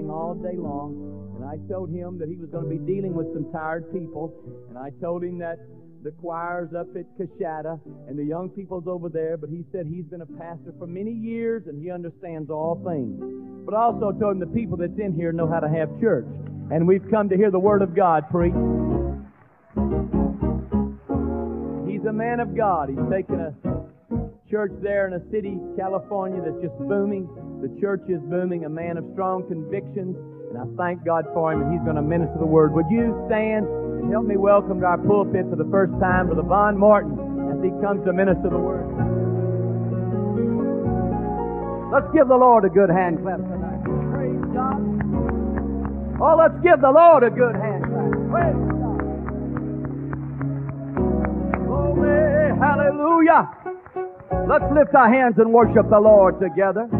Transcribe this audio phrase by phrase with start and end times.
[0.00, 1.36] all day long.
[1.36, 4.32] And I told him that he was going to be dealing with some tired people.
[4.68, 5.58] And I told him that
[6.02, 10.04] the choirs up at Kashada and the young people's over there, but he said he's
[10.04, 13.20] been a pastor for many years and he understands all things.
[13.64, 16.26] But I also told him the people that's in here know how to have church.
[16.70, 18.56] And we've come to hear the Word of God preached.
[21.86, 22.88] He's a man of God.
[22.88, 23.54] He's taken a
[24.50, 27.28] church there in a city, California, that's just booming.
[27.62, 30.18] The church is booming, a man of strong convictions,
[30.50, 32.74] and I thank God for him, and he's going to minister the word.
[32.74, 33.70] Would you stand
[34.02, 37.14] and help me welcome to our pulpit for the first time Brother Vaughn Morton
[37.54, 38.82] as he comes to minister the word?
[41.94, 43.86] Let's give the Lord a good hand clap tonight.
[44.10, 44.82] Praise God.
[46.18, 48.10] Oh, let's give the Lord a good hand clap.
[48.26, 49.06] Praise God.
[51.70, 53.46] Oh, Glory, hallelujah.
[54.50, 56.90] Let's lift our hands and worship the Lord together.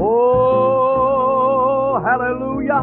[0.00, 2.80] Oh, hallelujah.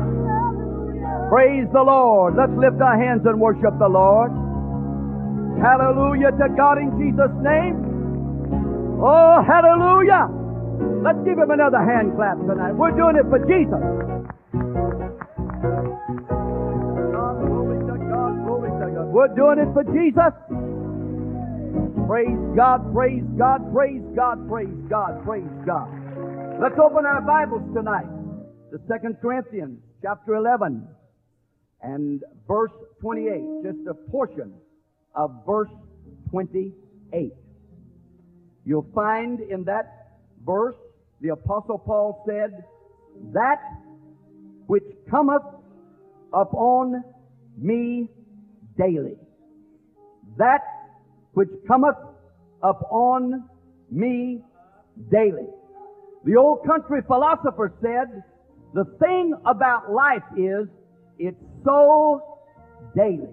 [1.30, 2.36] Praise the Lord.
[2.38, 4.32] Let's lift our hands and worship the Lord.
[5.60, 9.02] Hallelujah to God in Jesus' name.
[9.02, 10.30] Oh, hallelujah.
[11.02, 12.74] Let's give him another hand clap tonight.
[12.74, 13.82] We're doing it for Jesus.
[17.12, 18.34] God, God, God.
[19.10, 20.34] We're doing it for Jesus.
[22.08, 25.97] Praise God, praise God, praise God, praise God, praise God.
[26.60, 28.08] Let's open our Bibles tonight
[28.72, 30.88] to 2 Corinthians chapter 11
[31.84, 34.56] and verse 28, just a portion
[35.14, 35.70] of verse
[36.32, 37.32] 28.
[38.66, 40.76] You'll find in that verse
[41.22, 42.64] the apostle Paul said,
[43.34, 43.62] that
[44.66, 45.44] which cometh
[46.34, 47.04] upon
[47.56, 48.10] me
[48.80, 49.18] daily.
[50.38, 50.64] That
[51.34, 51.98] which cometh
[52.64, 53.48] upon
[53.92, 54.42] me
[55.12, 55.46] daily.
[56.28, 58.22] The old country philosopher said,
[58.74, 60.68] the thing about life is
[61.18, 62.22] it's so
[62.94, 63.30] daily.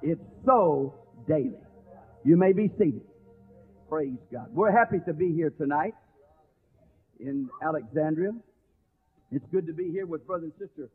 [0.00, 0.94] It's so
[1.28, 1.60] daily.
[2.24, 3.02] You may be seated.
[3.86, 4.46] Praise God.
[4.54, 5.92] We're happy to be here tonight
[7.20, 8.32] in Alexandria.
[9.30, 10.88] It's good to be here with Brother and Sister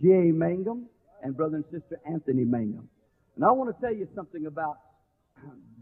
[0.00, 0.32] J.A.
[0.32, 0.86] Mangum
[1.24, 2.88] and Brother and Sister Anthony Mangum.
[3.34, 4.78] And I want to tell you something about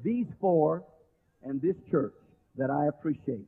[0.03, 0.85] these four
[1.45, 2.15] and this church
[2.57, 3.45] that I appreciate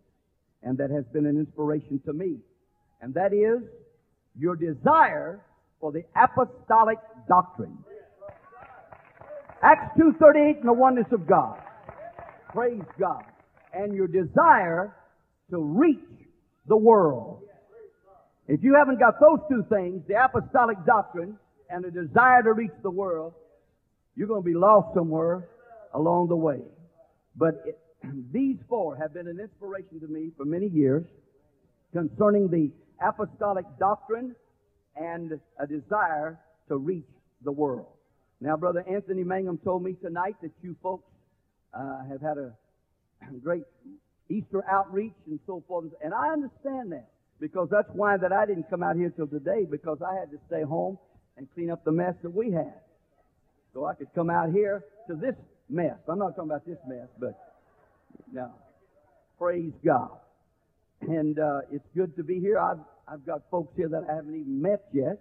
[0.62, 2.36] and that has been an inspiration to me.
[3.00, 3.62] And that is
[4.38, 5.40] your desire
[5.80, 6.98] for the apostolic
[7.28, 7.78] doctrine.
[9.62, 11.58] Acts 2.38 and the oneness of God.
[12.52, 13.24] Praise God.
[13.72, 14.94] And your desire
[15.50, 15.98] to reach
[16.66, 17.42] the world.
[18.48, 21.38] If you haven't got those two things, the apostolic doctrine
[21.68, 23.34] and the desire to reach the world,
[24.16, 25.48] you're going to be lost somewhere
[25.94, 26.58] along the way.
[27.36, 27.62] But
[28.32, 31.04] these four have been an inspiration to me for many years
[31.92, 32.70] concerning the
[33.04, 34.34] apostolic doctrine
[34.96, 36.38] and a desire
[36.68, 37.06] to reach
[37.44, 37.86] the world.
[38.40, 41.04] Now, Brother Anthony Mangum told me tonight that you folks
[41.74, 42.52] uh, have had a
[43.42, 43.64] great
[44.28, 48.70] Easter outreach and so forth, and I understand that because that's why that I didn't
[48.70, 50.98] come out here till today because I had to stay home
[51.36, 52.74] and clean up the mess that we had.
[53.72, 55.34] So I could come out here to this
[55.68, 55.96] mess.
[56.08, 57.49] I'm not talking about this mess, but
[58.32, 58.54] now,
[59.38, 60.18] praise God.
[61.02, 62.58] And uh, it's good to be here.
[62.58, 65.18] I've I've got folks here that I haven't even met yet,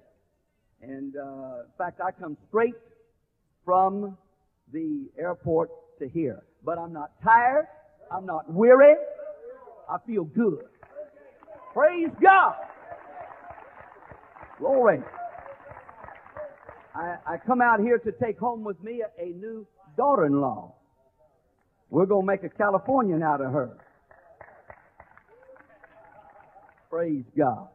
[0.81, 2.75] and uh, in fact, I come straight
[3.65, 4.17] from
[4.71, 6.43] the airport to here.
[6.63, 7.65] But I'm not tired.
[8.11, 8.95] I'm not weary.
[9.89, 10.65] I feel good.
[11.73, 12.55] Praise God.
[14.59, 14.99] Glory.
[16.93, 20.75] I, I come out here to take home with me a, a new daughter-in-law.
[21.89, 23.77] We're going to make a Californian out of her.
[26.89, 27.67] Praise God.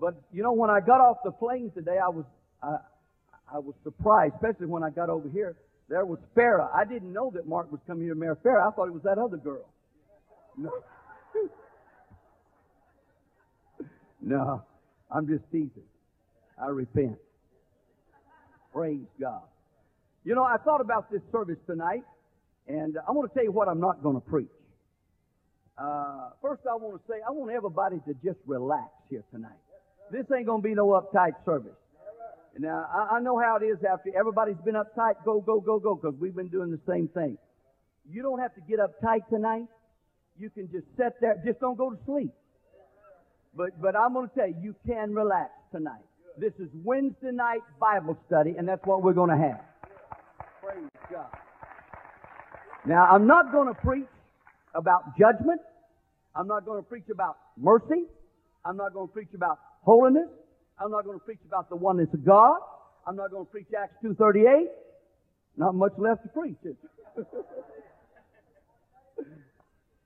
[0.00, 2.24] But you know, when I got off the plane today, I was
[2.62, 2.76] I,
[3.54, 5.56] I was surprised, especially when I got over here.
[5.88, 6.68] There was Farah.
[6.74, 8.66] I didn't know that Mark was coming here to marry Farah.
[8.66, 9.68] I thought it was that other girl.
[10.56, 10.70] No.
[14.20, 14.62] no,
[15.10, 15.70] I'm just teasing.
[16.60, 17.16] I repent.
[18.72, 19.42] Praise God.
[20.24, 22.02] You know, I thought about this service tonight,
[22.68, 24.48] and I want to tell you what I'm not going to preach.
[25.78, 29.60] Uh, first, I want to say I want everybody to just relax here tonight.
[30.10, 31.76] This ain't going to be no uptight service.
[32.58, 35.14] Now, I, I know how it is after everybody's been uptight.
[35.24, 37.36] Go, go, go, go, because we've been doing the same thing.
[38.10, 39.66] You don't have to get uptight tonight.
[40.38, 41.40] You can just sit there.
[41.44, 42.32] Just don't go to sleep.
[43.54, 46.04] But, but I'm going to tell you, you can relax tonight.
[46.38, 49.60] This is Wednesday night Bible study, and that's what we're going to have.
[50.62, 51.28] Praise God.
[52.86, 54.06] Now, I'm not going to preach
[54.74, 55.60] about judgment.
[56.36, 58.04] I'm not going to preach about mercy.
[58.64, 60.28] I'm not going to preach about holiness.
[60.80, 62.58] I'm not going to preach about the oneness of God.
[63.06, 64.66] I'm not going to preach Acts 2.38.
[65.56, 66.56] Not much left to preach.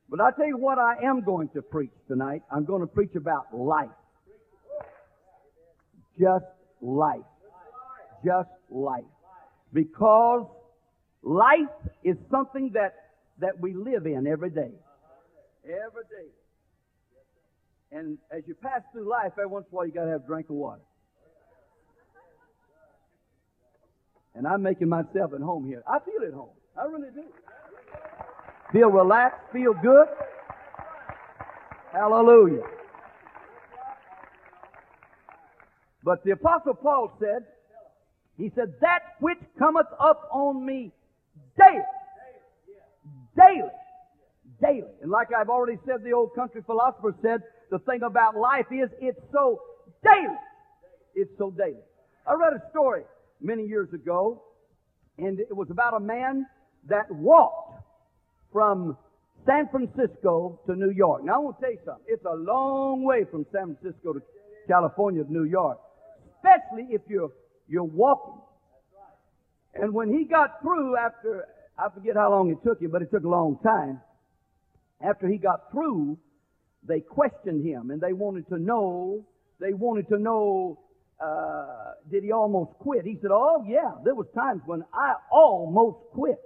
[0.09, 2.43] but I tell you what I am going to preach tonight.
[2.51, 3.91] I'm going to preach about life.
[6.19, 6.47] Just
[6.81, 7.21] life.
[8.25, 9.05] Just life.
[9.73, 10.47] Because
[11.23, 11.69] life
[12.05, 12.95] is something that,
[13.41, 14.73] that we live in every day.
[15.65, 16.29] Every day.
[17.93, 20.25] And as you pass through life, every once in a while you got to have
[20.25, 20.81] a drink of water.
[24.35, 25.83] And I'm making myself at home here.
[25.89, 26.51] I feel at home.
[26.81, 27.25] I really do.
[28.73, 30.07] Feel relaxed, feel good.
[31.93, 32.63] Hallelujah.
[36.05, 37.45] But the Apostle Paul said,
[38.39, 40.93] he said, that which cometh up on me
[41.57, 41.85] daily.
[43.37, 43.71] Daily.
[44.61, 44.93] Daily.
[45.03, 48.91] And like I've already said, the old country philosopher said, the thing about life is
[49.01, 49.61] it's so
[50.03, 50.37] daily.
[51.15, 51.83] It's so daily.
[52.27, 53.03] I read a story
[53.41, 54.43] many years ago,
[55.19, 56.47] and it was about a man
[56.89, 57.83] that walked
[58.53, 58.97] from
[59.47, 61.25] San Francisco to New York.
[61.25, 62.05] Now I want to tell you something.
[62.09, 64.23] It's a long way from San Francisco to
[64.69, 65.79] California to New York,
[66.37, 67.31] especially if you're
[67.69, 68.41] you're walking.
[69.75, 71.47] And when he got through, after
[71.79, 74.01] I forget how long it took him, but it took a long time.
[75.01, 76.19] After he got through,
[76.87, 79.25] they questioned him and they wanted to know.
[79.61, 80.79] They wanted to know
[81.21, 83.05] uh, did he almost quit?
[83.05, 86.41] He said, Oh, yeah, there was times when I almost quit.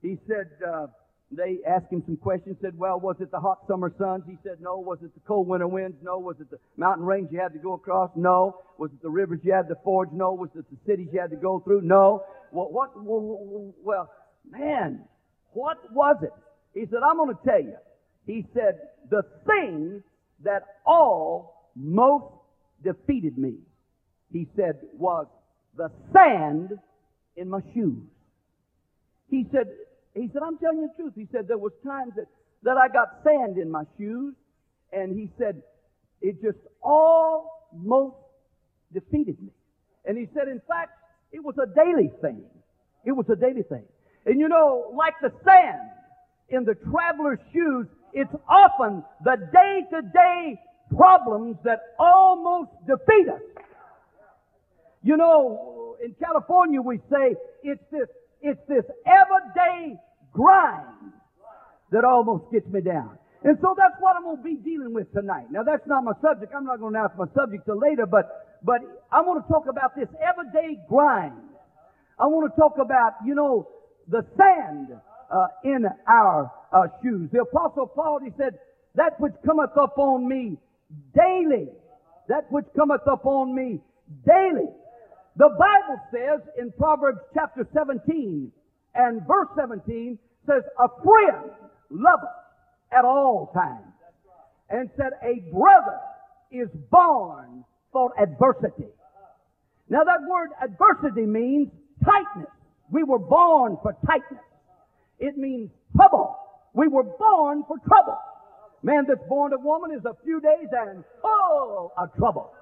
[0.00, 0.86] He said, uh,
[1.32, 4.24] they asked him some questions, said, Well, was it the hot summer suns?
[4.26, 4.78] He said, No.
[4.78, 5.96] Was it the cold winter winds?
[6.02, 6.18] No.
[6.18, 8.10] Was it the mountain range you had to go across?
[8.16, 8.60] No.
[8.78, 10.08] Was it the rivers you had to forge?
[10.12, 10.32] No.
[10.32, 11.82] Was it the cities you had to go through?
[11.82, 12.24] No.
[12.52, 14.10] Well, what, well, well
[14.50, 15.04] man,
[15.52, 16.32] what was it?
[16.74, 17.76] He said, I'm going to tell you.
[18.26, 18.80] He said,
[19.10, 20.02] The thing
[20.42, 22.34] that almost
[22.82, 23.54] defeated me
[24.32, 25.26] he said, was
[25.76, 26.70] the sand
[27.36, 28.02] in my shoes.
[29.28, 29.66] He said,
[30.14, 31.12] he said, I'm telling you the truth.
[31.16, 32.26] He said, there was times that,
[32.62, 34.34] that I got sand in my shoes,
[34.92, 35.62] and he said,
[36.20, 38.16] it just almost
[38.92, 39.50] defeated me.
[40.04, 40.92] And he said, in fact,
[41.32, 42.42] it was a daily thing.
[43.04, 43.84] It was a daily thing.
[44.26, 45.90] And you know, like the sand
[46.48, 50.60] in the traveler's shoes, it's often the day-to-day
[50.96, 53.40] problems that almost defeat us.
[55.02, 58.08] You know, in California we say it's this,
[58.42, 59.96] it's this everyday
[60.32, 61.12] grind
[61.92, 63.18] that almost gets me down.
[63.42, 65.46] And so that's what I'm going to be dealing with tonight.
[65.50, 66.52] Now that's not my subject.
[66.54, 69.64] I'm not going to announce my subject till later, but, but I want to talk
[69.68, 71.40] about this everyday grind.
[72.18, 73.66] I want to talk about, you know,
[74.08, 74.88] the sand
[75.32, 77.30] uh, in our uh, shoes.
[77.32, 78.58] The apostle Paul, he said,
[78.96, 80.58] that which cometh upon me
[81.14, 81.68] daily,
[82.28, 83.80] that which cometh upon me
[84.26, 84.68] daily.
[85.40, 88.52] The Bible says in Proverbs chapter 17
[88.94, 91.50] and verse 17 says, a friend
[91.88, 92.28] loveth
[92.92, 93.88] at all times.
[94.68, 95.98] And said, a brother
[96.52, 98.92] is born for adversity.
[99.88, 101.68] Now that word adversity means
[102.04, 102.52] tightness.
[102.90, 104.44] We were born for tightness.
[105.20, 106.36] It means trouble.
[106.74, 108.18] We were born for trouble.
[108.82, 112.52] Man that's born of woman is a few days and oh, full of trouble.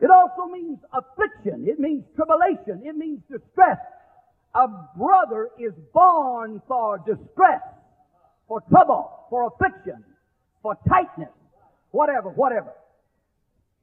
[0.00, 1.66] It also means affliction.
[1.66, 2.86] It means tribulation.
[2.86, 3.78] It means distress.
[4.54, 7.62] A brother is born for distress,
[8.48, 10.04] for trouble, for affliction,
[10.62, 11.32] for tightness,
[11.90, 12.72] whatever, whatever.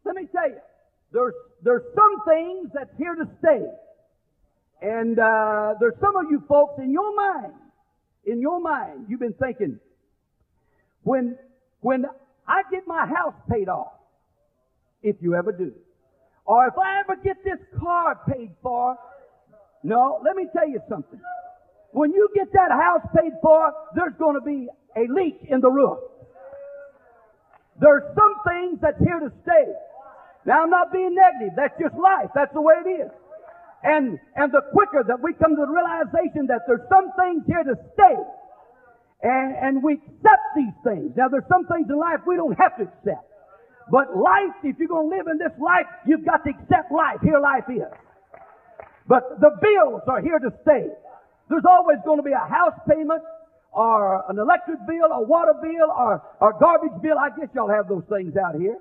[0.06, 0.58] Let me tell you,
[1.12, 3.62] there's, there's some things that's here to stay.
[4.82, 7.54] And uh, there's some of you folks in your mind,
[8.26, 9.80] in your mind, you've been thinking,
[11.04, 11.38] when,
[11.82, 12.06] when
[12.48, 13.94] I get my house paid off,
[15.02, 15.74] if you ever do,
[16.46, 18.98] or if I ever get this car paid for,
[19.84, 21.20] no, let me tell you something.
[21.92, 25.70] When you get that house paid for, there's going to be a leak in the
[25.70, 26.00] roof.
[27.80, 29.66] There's some things that's here to stay.
[30.46, 31.56] Now I'm not being negative.
[31.56, 32.30] That's just life.
[32.36, 33.12] That's the way it is.
[33.84, 37.64] And, and the quicker that we come to the realization that there's some things here
[37.64, 38.16] to stay,
[39.24, 41.12] and, and we accept these things.
[41.16, 43.28] Now there's some things in life we don't have to accept.
[43.92, 47.20] But life, if you're going to live in this life, you've got to accept life.
[47.22, 47.92] Here life is.
[49.08, 50.88] But the bills are here to stay.
[51.50, 53.22] There's always going to be a house payment
[53.74, 57.18] or an electric bill, a water bill, or a garbage bill.
[57.20, 58.78] I guess y'all have those things out here.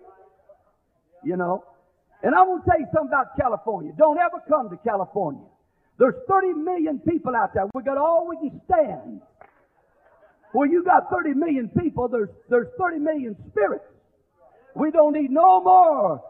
[1.25, 1.65] You know.
[2.23, 3.93] And I want to tell you something about California.
[3.99, 5.43] Don't ever come to California.
[5.99, 7.67] There's 30 million people out there.
[7.75, 9.21] We got all we can stand.
[10.55, 12.09] Well, you got 30 million people.
[12.09, 13.85] There's, there's 30 million spirits.
[14.75, 16.23] We don't need no more.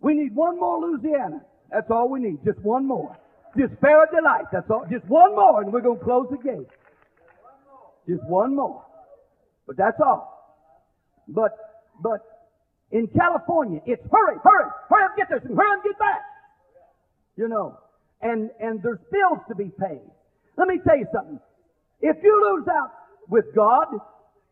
[0.00, 1.42] We need one more Louisiana.
[1.70, 2.38] That's all we need.
[2.44, 3.16] Just one more.
[3.56, 4.44] Just a delight.
[4.52, 4.86] That's all.
[4.90, 6.68] Just one more, and we're going to close the gate.
[8.08, 8.84] Just one more.
[9.66, 10.40] But that's all.
[11.28, 11.56] But,
[12.02, 12.20] but
[12.90, 16.20] in California, it's hurry, hurry, hurry up, get this, and hurry up, get that.
[17.36, 17.78] You know,
[18.20, 20.02] and and there's bills to be paid.
[20.56, 21.40] Let me tell you something.
[22.00, 22.90] If you lose out
[23.28, 23.86] with God,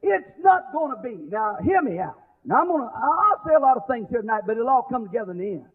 [0.03, 1.31] it's not going to be.
[1.31, 2.17] Now, hear me out.
[2.45, 5.05] Now, I'm to, I'll say a lot of things here tonight, but it'll all come
[5.05, 5.71] together in the end.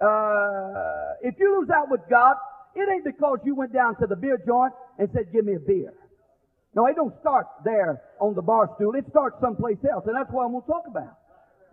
[0.00, 2.36] Uh, if you lose out with God,
[2.74, 5.60] it ain't because you went down to the beer joint and said, give me a
[5.60, 5.92] beer.
[6.74, 8.94] No, it don't start there on the bar stool.
[8.94, 11.18] It starts someplace else, and that's what I'm going to talk about.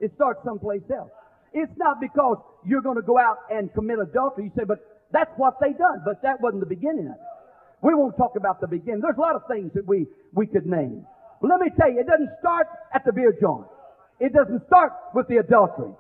[0.02, 1.12] It starts someplace else.
[1.54, 4.46] It's not because you're going to go out and commit adultery.
[4.46, 4.80] You say, but
[5.12, 6.04] that's what they done.
[6.04, 7.28] But that wasn't the beginning of it.
[7.82, 9.00] We won't talk about the beginning.
[9.02, 11.06] There's a lot of things that we, we could name.
[11.42, 13.66] But let me tell you, it doesn't start at the beer joint.
[14.20, 15.92] It doesn't start with the adultery.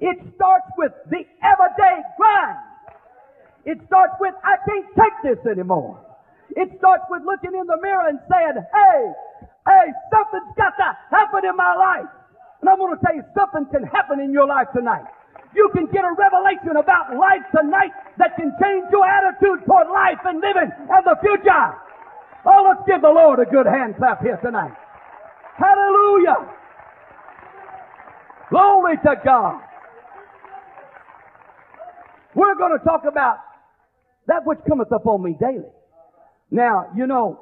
[0.00, 2.58] It starts with the everyday grind.
[3.64, 5.98] It starts with, I can't take this anymore.
[6.54, 9.00] It starts with looking in the mirror and saying, hey,
[9.66, 12.10] hey, something's got to happen in my life.
[12.60, 15.04] And I'm going to tell you, something can happen in your life tonight.
[15.54, 20.18] You can get a revelation about life tonight that can change your attitude toward life
[20.26, 21.66] and living and the future.
[22.44, 24.74] Oh, let's give the Lord a good hand clap here tonight.
[25.56, 26.63] Hallelujah.
[28.50, 29.60] Glory to God.
[32.34, 33.38] We're going to talk about
[34.26, 35.70] that which cometh upon me daily.
[36.50, 37.40] Now, you know,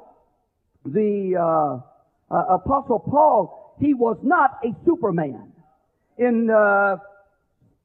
[0.85, 5.51] the uh, uh, Apostle Paul, he was not a superman.
[6.17, 6.97] In uh,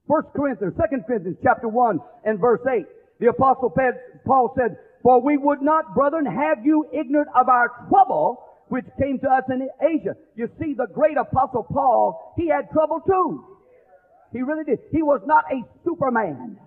[0.07, 2.85] 1 Corinthians, 2 Corinthians chapter 1 and verse 8,
[3.21, 3.75] the Apostle
[4.27, 9.19] Paul said, For we would not, brethren, have you ignorant of our trouble which came
[9.21, 10.17] to us in Asia.
[10.37, 13.45] You see, the great Apostle Paul, he had trouble too.
[14.33, 14.79] He really did.
[14.93, 16.59] He was not a superman.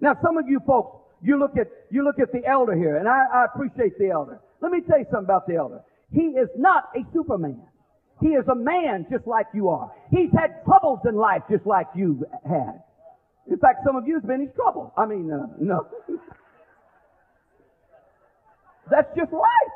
[0.00, 3.08] Now, some of you folks, you look at, you look at the elder here, and
[3.08, 4.40] I, I appreciate the elder.
[4.60, 5.80] Let me tell you something about the elder.
[6.12, 7.60] He is not a superman.
[8.20, 9.90] He is a man just like you are.
[10.10, 12.82] He's had troubles in life just like you've had.
[13.50, 14.92] In fact, some of you have been in trouble.
[14.96, 15.86] I mean, uh, no.
[18.90, 19.72] That's just life.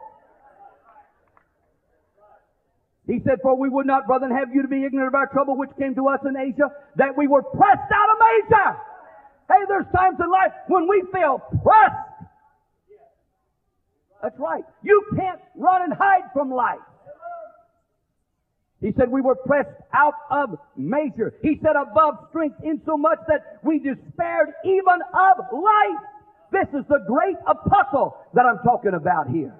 [3.06, 5.56] He said, For we would not, brethren, have you to be ignorant of our trouble
[5.56, 8.80] which came to us in Asia, that we were pressed out of Asia.
[9.48, 12.14] Hey, there's times in life when we feel pressed.
[14.22, 14.64] That's right.
[14.82, 16.80] You can't run and hide from life.
[18.80, 21.34] He said we were pressed out of measure.
[21.42, 26.04] He said above strength insomuch that we despaired even of life.
[26.52, 29.54] This is the great apostle that I'm talking about here.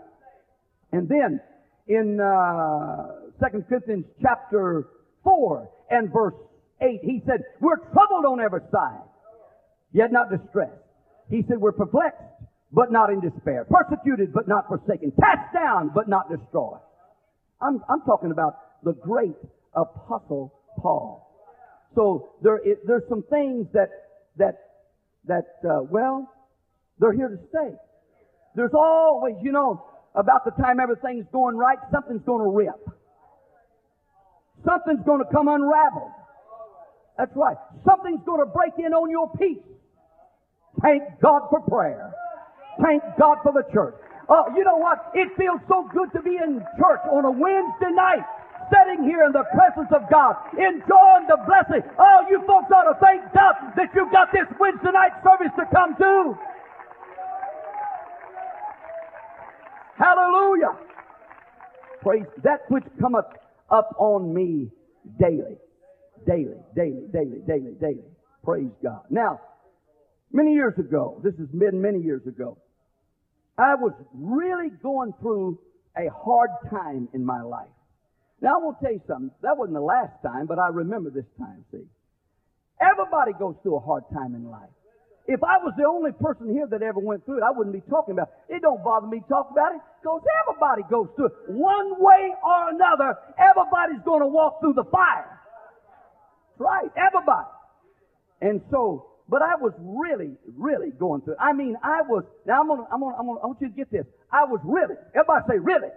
[0.93, 1.41] And then
[1.89, 4.89] in uh, 2 Corinthians chapter
[5.23, 6.35] 4 and verse
[6.81, 9.03] 8, he said, we're troubled on every side,
[9.93, 10.73] yet not distressed.
[11.31, 12.23] He said, we're perplexed,
[12.73, 13.65] but not in despair.
[13.65, 15.13] Persecuted, but not forsaken.
[15.21, 16.81] Cast down, but not destroyed.
[17.61, 19.37] I'm, I'm talking about the great
[19.75, 21.21] apostle Paul.
[21.95, 23.91] So there is, there's some things that,
[24.37, 24.59] that,
[25.27, 26.31] that, uh, well,
[26.99, 27.75] they're here to stay.
[28.57, 29.85] There's always, you know,
[30.15, 32.89] about the time everything's going right, something's going to rip.
[34.64, 36.12] Something's going to come unraveled.
[37.18, 37.56] That's right.
[37.87, 39.62] Something's going to break in on your peace.
[40.83, 42.12] Thank God for prayer.
[42.83, 43.94] Thank God for the church.
[44.28, 45.12] Oh, you know what?
[45.14, 48.25] It feels so good to be in church on a Wednesday night,
[48.73, 51.85] sitting here in the presence of God, enjoying the blessing.
[52.00, 55.68] Oh, you folks ought to thank God that you've got this Wednesday night service to
[55.71, 56.35] come to.
[59.97, 60.75] Hallelujah.
[62.02, 63.26] Praise that which cometh
[63.71, 64.71] up on me
[65.18, 65.56] daily.
[66.26, 68.04] Daily, daily, daily, daily, daily.
[68.44, 69.02] Praise God.
[69.11, 69.40] Now,
[70.33, 72.59] many years ago, this has been many years ago,
[73.59, 75.59] I was really going through
[75.97, 77.68] a hard time in my life.
[78.40, 79.30] Now, I want to tell you something.
[79.42, 81.85] That wasn't the last time, but I remember this time, see.
[82.80, 84.71] Everybody goes through a hard time in life.
[85.26, 87.81] If I was the only person here that ever went through it, I wouldn't be
[87.88, 88.57] talking about it.
[88.57, 91.33] It don't bother me to talk about it because everybody goes through it.
[91.49, 95.40] One way or another, everybody's going to walk through the fire.
[96.59, 97.49] Right, everybody.
[98.43, 101.40] And so, but I was really, really going through it.
[101.40, 103.75] I mean, I was, now I'm gonna, I'm gonna, I'm gonna, I want you to
[103.75, 104.04] get this.
[104.31, 105.88] I was really, everybody say really.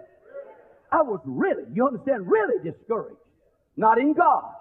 [0.90, 3.20] I was really, you understand, really discouraged.
[3.76, 4.54] Not in God.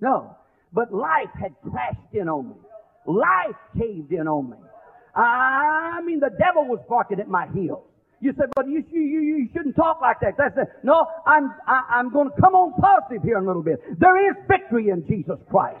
[0.00, 0.36] No.
[0.72, 2.54] But life had crashed in on me.
[3.06, 4.56] Life caved in on me.
[5.14, 7.84] I mean, the devil was barking at my heels.
[8.20, 10.34] You said, but you, you, you shouldn't talk like that.
[10.36, 10.68] That's it.
[10.84, 13.80] No, I'm, I, I'm going to come on positive here in a little bit.
[13.98, 15.78] There is victory in Jesus Christ.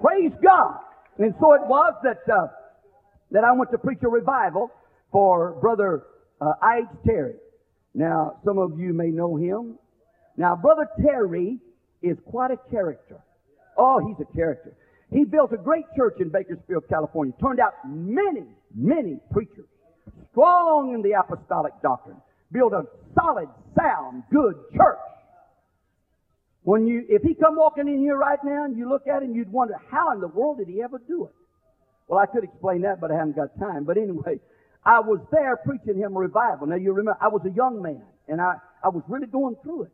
[0.00, 0.78] Praise God.
[1.18, 2.48] And so it was that, uh,
[3.30, 4.70] that I went to preach a revival
[5.12, 6.04] for Brother
[6.40, 7.36] uh, Ike Terry.
[7.94, 9.78] Now, some of you may know him.
[10.36, 11.58] Now, Brother Terry
[12.02, 13.20] is quite a character.
[13.76, 14.74] Oh, he's a character.
[15.12, 17.34] He built a great church in Bakersfield, California.
[17.40, 19.66] Turned out many, many preachers.
[20.30, 22.16] Strong in the apostolic doctrine.
[22.50, 24.98] Built a solid, sound, good church.
[26.62, 29.34] When you, if he come walking in here right now and you look at him,
[29.34, 31.34] you'd wonder, how in the world did he ever do it?
[32.08, 33.84] Well, I could explain that, but I haven't got time.
[33.84, 34.38] But anyway,
[34.84, 36.66] I was there preaching him revival.
[36.66, 39.84] Now you remember, I was a young man and I, I was really going through
[39.84, 39.92] it.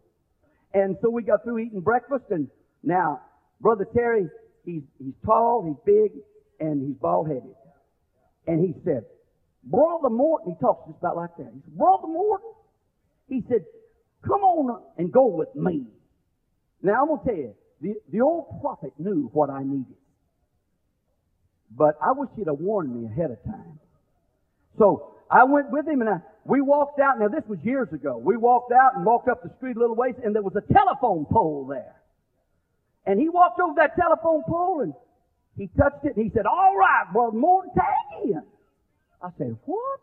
[0.74, 2.48] And so we got through eating breakfast and
[2.82, 3.20] now
[3.60, 4.28] Brother Terry,
[4.68, 6.12] he's, he's tall, he's big,
[6.60, 7.56] and he's bald headed.
[8.46, 9.04] And he said,
[9.64, 11.50] Brother Morton, he talks just about like that.
[11.54, 12.52] He said, Brother Morton,
[13.28, 13.64] he said,
[14.22, 15.86] come on and go with me.
[16.82, 19.96] Now I'm going to tell you, the, the old prophet knew what I needed.
[21.70, 23.78] But I wish he'd have warned me ahead of time.
[24.78, 27.18] So I went with him and I, we walked out.
[27.20, 28.16] Now this was years ago.
[28.16, 30.72] We walked out and walked up the street a little ways and there was a
[30.72, 31.97] telephone pole there.
[33.08, 34.92] And he walked over that telephone pole and
[35.56, 38.42] he touched it and he said, all right, brother Morton, tag in.
[39.22, 40.00] I said, what?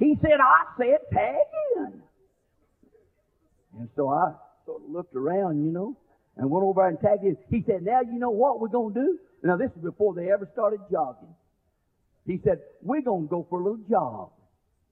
[0.00, 1.36] He said, I said tag
[1.76, 2.02] in.
[3.78, 4.32] And so I
[4.66, 5.96] sort of looked around, you know,
[6.36, 7.36] and went over and tagged in.
[7.48, 9.18] He said, now you know what we're going to do?
[9.44, 11.32] Now this is before they ever started jogging.
[12.26, 14.30] He said, we're going to go for a little jog.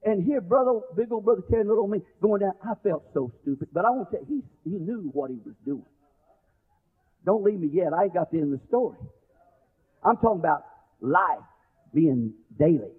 [0.04, 2.52] And here, brother, big old brother Terry, little old me, going down.
[2.62, 3.68] I felt so stupid.
[3.72, 5.84] But I won't say he, he knew what he was doing.
[7.24, 7.92] Don't leave me yet.
[7.92, 8.96] I ain't got the end of the story.
[10.04, 10.64] I'm talking about
[11.00, 11.44] life
[11.94, 12.92] being daily.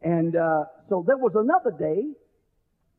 [0.00, 2.02] And uh, so there was another day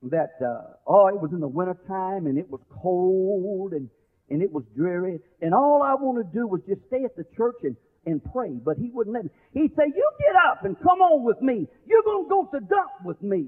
[0.03, 3.89] that, uh, oh, it was in the wintertime and it was cold and,
[4.29, 5.19] and it was dreary.
[5.41, 8.51] And all I wanted to do was just stay at the church and, and pray.
[8.51, 9.31] But he wouldn't let me.
[9.53, 11.67] He'd say, you get up and come on with me.
[11.87, 13.47] You're going to go to the dump with me.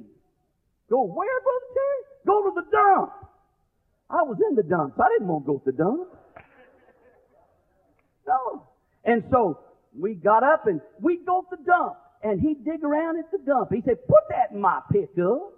[0.90, 2.02] Go where, Brother Terry?
[2.26, 3.12] Go to the dump.
[4.10, 5.00] I was in the dump.
[5.00, 6.25] I didn't want to go to the dump.
[8.28, 8.68] No.
[9.04, 9.60] And so
[9.98, 11.96] we got up and we'd go to the dump.
[12.24, 13.72] And he'd dig around at the dump.
[13.72, 15.54] He said, put that in my pickup.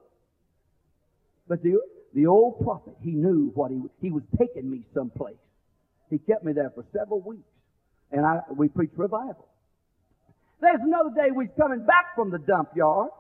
[1.47, 1.80] But the,
[2.13, 5.38] the old prophet, he knew what he, he was taking me someplace.
[6.10, 7.47] He kept me there for several weeks.
[8.12, 9.47] And I, we preached revival.
[10.60, 13.12] There's another day we was coming back from the dump yard.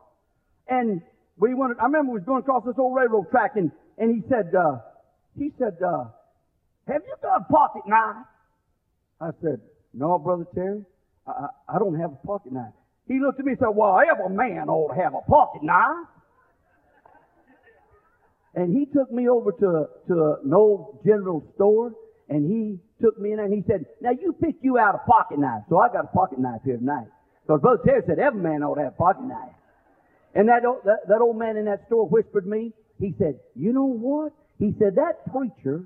[0.67, 1.01] And
[1.37, 4.27] we went, I remember we was going across this old railroad track and, and he
[4.27, 4.79] said, uh,
[5.37, 6.05] he said, uh,
[6.87, 8.25] have you got a pocket knife?
[9.19, 9.61] I said,
[9.93, 10.83] no, Brother Terry,
[11.27, 12.73] I, I don't have a pocket knife.
[13.07, 16.07] He looked at me and said, well, every man ought to have a pocket knife.
[18.55, 21.93] And he took me over to, to an old general store
[22.29, 25.39] and he took me in and he said, now you pick you out a pocket
[25.39, 25.63] knife.
[25.69, 27.07] So I got a pocket knife here tonight.
[27.45, 29.53] Because Brother Terry said every man ought to have a pocket knife.
[30.35, 33.85] And that that, that old man in that store whispered me, he said, you know
[33.85, 34.33] what?
[34.59, 35.85] He said, that preacher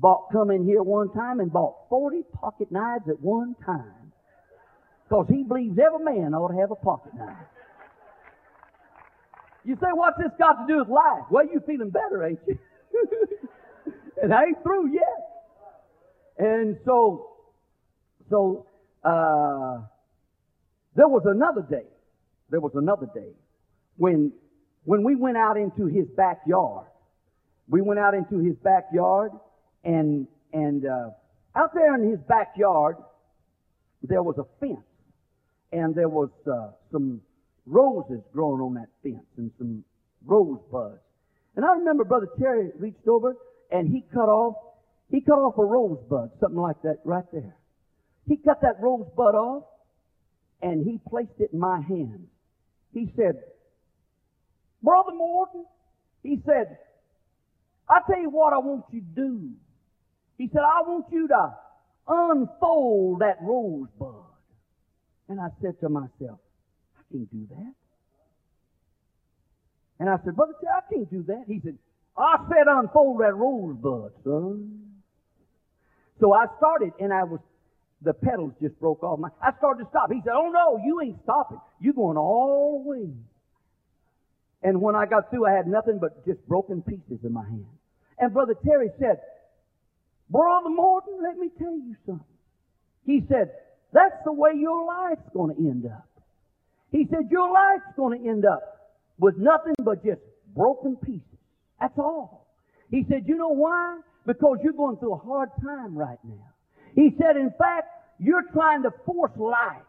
[0.00, 4.12] bought, come in here one time and bought 40 pocket knives at one time.
[5.08, 7.36] Because he believes every man ought to have a pocket knife.
[9.64, 11.24] You say, what's this got to do with life?
[11.30, 12.58] Well, you feeling better, ain't you?
[14.22, 15.28] and I ain't through yet.
[16.38, 17.30] And so,
[18.30, 18.66] so,
[19.04, 19.80] uh,
[20.94, 21.86] there was another day.
[22.50, 23.32] There was another day
[23.96, 24.32] when,
[24.84, 26.86] when we went out into his backyard.
[27.68, 29.32] We went out into his backyard
[29.88, 31.10] and and uh,
[31.56, 32.96] out there in his backyard
[34.02, 34.86] there was a fence,
[35.72, 37.20] and there was uh, some
[37.66, 39.84] roses growing on that fence and some
[40.24, 41.00] rosebuds.
[41.56, 43.34] And I remember Brother Terry reached over
[43.70, 44.54] and he cut off
[45.10, 47.56] he cut off a rosebud, something like that, right there.
[48.26, 49.64] He cut that rosebud off
[50.60, 52.26] and he placed it in my hand.
[52.92, 53.40] He said,
[54.82, 55.64] Brother Morton,
[56.22, 56.76] he said,
[57.88, 59.50] I tell you what I want you to do.
[60.38, 61.54] He said, I want you to
[62.06, 64.24] unfold that rosebud.
[65.28, 66.38] And I said to myself,
[66.96, 67.74] I can't do that.
[70.00, 71.44] And I said, Brother, Terry, I can't do that.
[71.48, 71.76] He said,
[72.16, 74.80] I said unfold that rosebud, son.
[76.20, 77.40] So I started and I was,
[78.02, 79.18] the petals just broke off.
[79.18, 80.10] My, I started to stop.
[80.10, 81.58] He said, oh no, you ain't stopping.
[81.80, 83.10] You're going all the way.
[84.62, 87.66] And when I got through, I had nothing but just broken pieces in my hand.
[88.18, 89.18] And Brother Terry said,
[90.30, 92.24] Brother Morton, let me tell you something.
[93.04, 93.50] He said,
[93.92, 96.06] that's the way your life's going to end up.
[96.92, 98.62] He said, your life's going to end up
[99.18, 100.20] with nothing but just
[100.54, 101.22] broken pieces.
[101.80, 102.46] That's all.
[102.90, 104.00] He said, you know why?
[104.26, 106.48] Because you're going through a hard time right now.
[106.94, 107.88] He said, in fact,
[108.18, 109.82] you're trying to force life.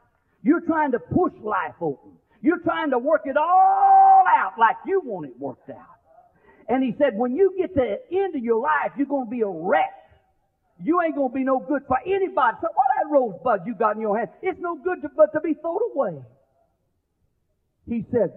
[0.44, 2.12] You're trying to push life open.
[2.42, 6.00] You're trying to work it all out like you want it worked out.
[6.70, 9.32] And he said, when you get to the end of your life, you're going to
[9.32, 9.92] be a wreck.
[10.82, 12.58] You ain't to be no good for anybody.
[12.62, 14.30] So what that rosebud you got in your hand?
[14.42, 16.22] It's no good to, but to be thrown away.
[17.88, 18.32] He said,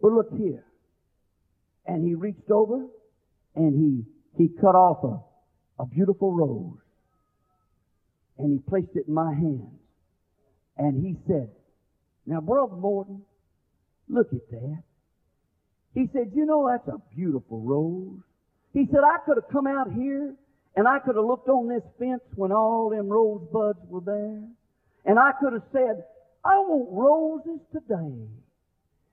[0.00, 0.64] but look here.
[1.86, 2.86] And he reached over
[3.54, 4.04] and
[4.36, 6.78] he, he cut off a, a beautiful rose
[8.38, 9.70] and he placed it in my hand.
[10.78, 11.50] And he said,
[12.24, 13.22] now Brother Morton,
[14.08, 14.82] look at that.
[15.94, 18.20] He said, you know, that's a beautiful rose.
[18.72, 20.34] He said, I could have come out here
[20.76, 24.42] and I could have looked on this fence when all them rosebuds were there.
[25.04, 26.04] And I could have said,
[26.44, 28.26] I want roses today.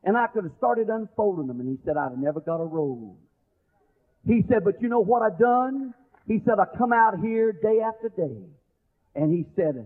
[0.03, 1.59] And I could have started unfolding them.
[1.59, 3.15] And he said, I'd never got a rose.
[4.25, 5.93] He said, but you know what I done?
[6.27, 8.37] He said, I come out here day after day.
[9.15, 9.85] And he said,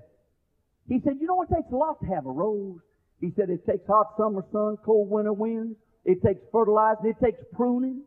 [0.87, 2.79] he said, you know it takes a lot to have a rose.
[3.19, 5.75] He said, it takes hot summer sun, cold winter winds.
[6.05, 7.07] It takes fertilizing.
[7.07, 8.03] It takes pruning.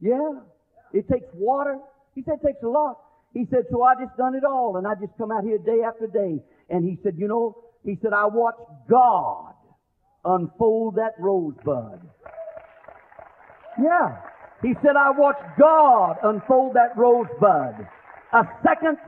[0.00, 0.40] Yeah.
[0.92, 1.78] It takes water.
[2.14, 2.98] He said, it takes a lot.
[3.32, 4.76] He said, so I just done it all.
[4.76, 6.42] And I just come out here day after day.
[6.68, 9.54] And he said, you know, he said, I watched God
[10.24, 12.00] unfold that rosebud.
[13.82, 14.16] Yeah.
[14.62, 17.86] He said, I watched God unfold that rosebud.
[18.32, 18.98] A second,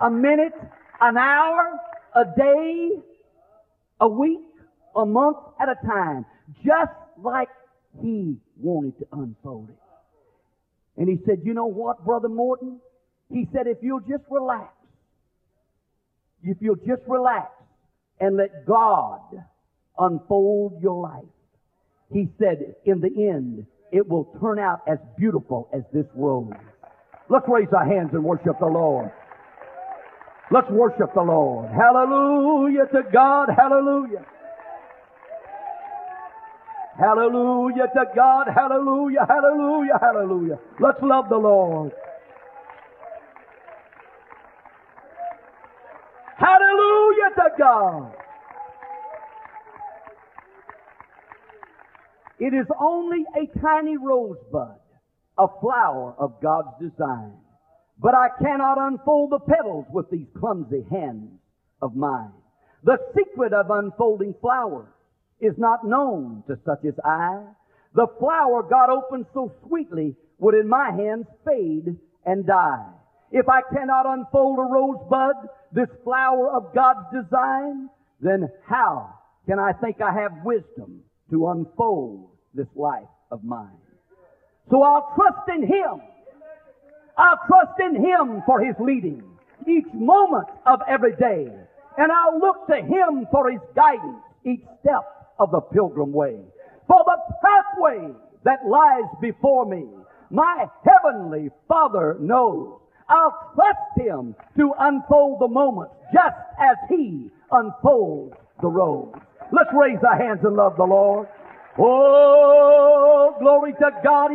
[0.00, 0.54] a minute,
[1.00, 1.78] an hour,
[2.16, 2.90] a day,
[4.00, 4.40] a week,
[4.96, 6.24] a month at a time.
[6.64, 7.48] Just like
[8.02, 9.83] he wanted to unfold it.
[10.96, 12.78] And he said, you know what, Brother Morton?
[13.30, 14.72] He said, if you'll just relax,
[16.42, 17.50] if you'll just relax
[18.20, 19.20] and let God
[19.98, 21.24] unfold your life,
[22.12, 26.52] he said, in the end, it will turn out as beautiful as this rose.
[27.28, 29.10] Let's raise our hands and worship the Lord.
[30.50, 31.70] Let's worship the Lord.
[31.70, 33.48] Hallelujah to God.
[33.56, 34.24] Hallelujah.
[36.98, 38.46] Hallelujah to God.
[38.54, 39.26] Hallelujah.
[39.28, 39.98] Hallelujah.
[40.00, 40.58] Hallelujah.
[40.80, 41.92] Let's love the Lord.
[46.38, 48.14] Hallelujah to God.
[52.38, 54.76] It is only a tiny rosebud,
[55.38, 57.32] a flower of God's design.
[57.98, 61.30] But I cannot unfold the petals with these clumsy hands
[61.80, 62.32] of mine.
[62.82, 64.93] The secret of unfolding flowers
[65.40, 67.42] is not known to such as I.
[67.94, 72.86] The flower God opened so sweetly would in my hands fade and die.
[73.30, 77.88] If I cannot unfold a rosebud, this flower of God's design,
[78.20, 79.14] then how
[79.46, 83.78] can I think I have wisdom to unfold this life of mine?
[84.70, 86.00] So I'll trust in Him
[87.16, 89.22] I'll trust in Him for His leading
[89.68, 91.48] each moment of every day.
[91.96, 95.04] And I'll look to Him for His guidance each step
[95.38, 96.38] of the pilgrim way.
[96.86, 99.86] For the pathway that lies before me,
[100.30, 102.80] my heavenly Father knows.
[103.08, 109.12] I'll trust Him to unfold the moments just as He unfolds the road.
[109.52, 111.28] Let's raise our hands and love the Lord.
[111.78, 114.30] Oh, glory to God.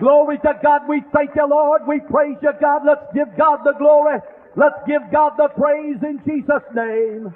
[0.00, 0.82] Glory to God.
[0.88, 1.82] We thank you, Lord.
[1.86, 2.82] We praise you, God.
[2.86, 4.18] Let's give God the glory.
[4.56, 7.34] Let's give God the praise in Jesus' name.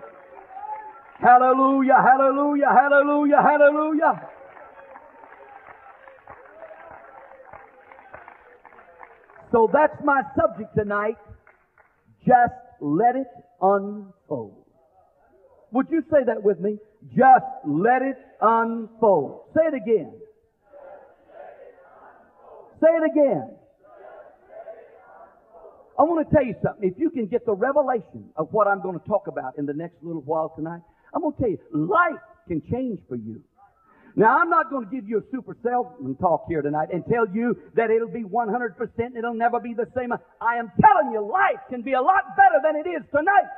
[1.20, 4.28] Hallelujah, hallelujah, hallelujah, hallelujah.
[9.52, 11.18] So that's my subject tonight.
[12.26, 13.26] Just let it
[13.60, 14.64] unfold.
[15.72, 16.78] Would you say that with me?
[17.08, 19.42] Just let it unfold.
[19.54, 20.12] Say it again.
[22.80, 23.56] Say it again.
[25.98, 26.88] I want to tell you something.
[26.88, 29.74] If you can get the revelation of what I'm going to talk about in the
[29.74, 30.80] next little while tonight,
[31.14, 33.42] I'm going to tell you, life can change for you.
[34.16, 37.26] Now, I'm not going to give you a super salesman talk here tonight and tell
[37.32, 40.12] you that it'll be 100% and it'll never be the same.
[40.12, 43.48] I am telling you, life can be a lot better than it is tonight.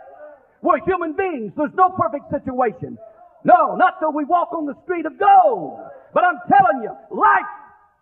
[0.61, 1.53] We're human beings.
[1.57, 2.99] There's no perfect situation.
[3.45, 5.81] No, not till we walk on the street of gold.
[6.15, 7.51] But I'm telling you, life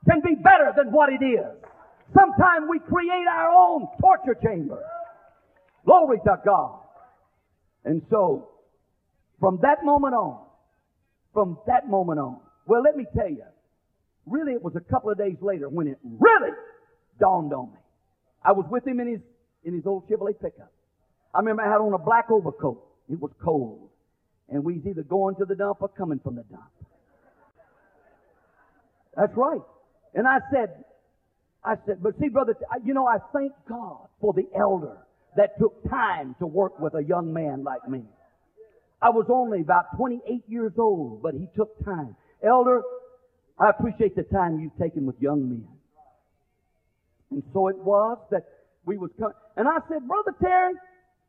[0.08, 1.46] can be better than what it is.
[2.12, 4.82] Sometimes we create our own torture chamber.
[5.86, 6.80] Glory to God.
[7.84, 8.48] And so,
[9.40, 10.44] from that moment on,
[11.32, 13.44] from that moment on, well, let me tell you,
[14.26, 16.52] really it was a couple of days later when it really
[17.18, 17.78] dawned on me.
[18.44, 19.20] I was with him in his,
[19.64, 20.72] in his old Chevrolet pickup.
[21.34, 22.82] I remember I had on a black overcoat.
[23.08, 23.88] It was cold.
[24.48, 26.70] And we was either going to the dump or coming from the dump.
[29.16, 29.60] That's right.
[30.14, 30.84] And I said,
[31.64, 34.96] I said, but see, brother, you know, I thank God for the elder
[35.36, 38.02] that took time to work with a young man like me.
[39.02, 42.16] I was only about 28 years old, but he took time.
[42.46, 42.82] Elder,
[43.58, 45.66] I appreciate the time you've taken with young men.
[47.30, 48.44] And so it was that
[48.84, 49.34] we was coming.
[49.56, 50.74] And I said, Brother Terry,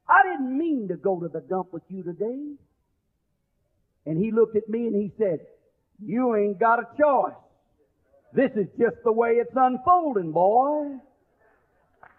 [0.09, 2.55] I didn't mean to go to the dump with you today.
[4.05, 5.39] And he looked at me and he said,
[6.03, 7.33] You ain't got a choice.
[8.33, 10.97] This is just the way it's unfolding, boy.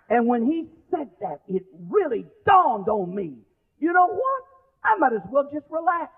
[0.09, 3.35] And when he said that, it really dawned on me.
[3.81, 4.52] You know what?
[4.85, 6.13] I might as well just relax.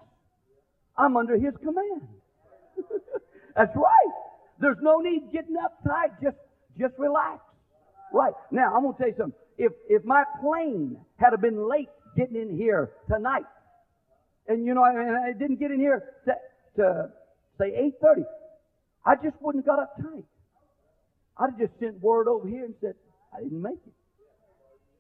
[0.97, 2.09] I'm under his command.
[3.57, 4.15] That's right.
[4.61, 6.23] There's no need getting uptight.
[6.23, 6.37] Just,
[6.79, 7.41] just relax.
[8.13, 8.33] Right.
[8.51, 9.41] Now, I'm going to tell you something.
[9.59, 13.45] If, if my plane had been late getting in here tonight,
[14.47, 16.33] and you know, and I didn't get in here to,
[16.77, 17.11] to
[17.59, 18.25] say 8.30,
[19.07, 20.25] I just wouldn't have got uptight.
[21.39, 22.95] I'd have just sent word over here and said,
[23.35, 23.93] I didn't make it.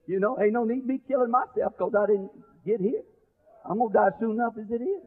[0.06, 2.30] You know, ain't no need me killing myself because I didn't
[2.66, 3.02] get here.
[3.68, 5.02] I'm going to die soon enough as it is.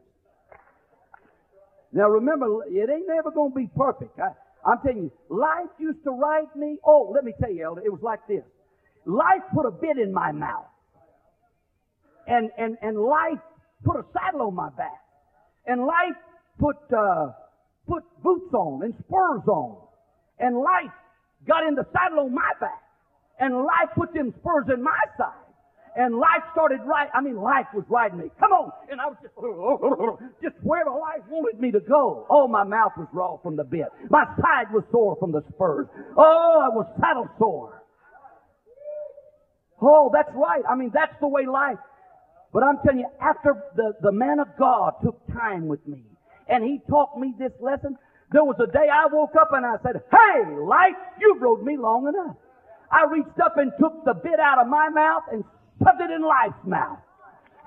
[1.92, 4.18] Now remember, it ain't never going to be perfect.
[4.18, 4.30] I,
[4.68, 6.76] I'm telling you, life used to ride me.
[6.84, 8.42] Oh, let me tell you, Elder, it was like this.
[9.06, 10.66] Life put a bit in my mouth.
[12.26, 13.40] And, and, and life
[13.84, 15.00] put a saddle on my back.
[15.66, 16.16] And life
[16.58, 17.32] put, uh,
[17.88, 19.78] put boots on and spurs on.
[20.38, 20.92] And life
[21.46, 22.82] got in the saddle on my back.
[23.40, 25.47] And life put them spurs in my side.
[25.96, 27.08] And life started right.
[27.14, 28.30] I mean, life was riding me.
[28.38, 28.72] Come on.
[28.90, 29.34] And I was just,
[30.42, 32.26] just wherever life wanted me to go.
[32.30, 33.88] Oh, my mouth was raw from the bit.
[34.10, 35.86] My side was sore from the spurs.
[36.16, 37.82] Oh, I was saddle sore.
[39.80, 40.62] Oh, that's right.
[40.68, 41.78] I mean, that's the way life.
[42.52, 46.02] But I'm telling you, after the, the man of God took time with me
[46.48, 47.96] and he taught me this lesson,
[48.32, 51.76] there was a day I woke up and I said, Hey, life, you've rode me
[51.76, 52.36] long enough.
[52.90, 55.44] I reached up and took the bit out of my mouth and
[55.80, 56.98] it in life's mouth.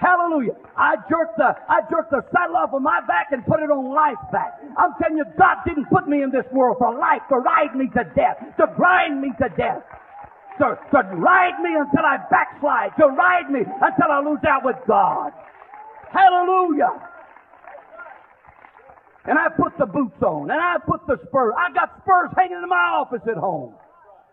[0.01, 0.57] Hallelujah.
[0.73, 3.93] I jerked the, I jerked the saddle off of my back and put it on
[3.93, 4.57] life's back.
[4.73, 7.85] I'm telling you, God didn't put me in this world for life, to ride me
[7.93, 9.85] to death, to grind me to death,
[10.57, 14.81] to, to ride me until I backslide, to ride me until I lose out with
[14.89, 15.37] God.
[16.09, 16.97] Hallelujah.
[19.25, 21.53] And I put the boots on, and I put the spurs.
[21.53, 23.75] I got spurs hanging in my office at home.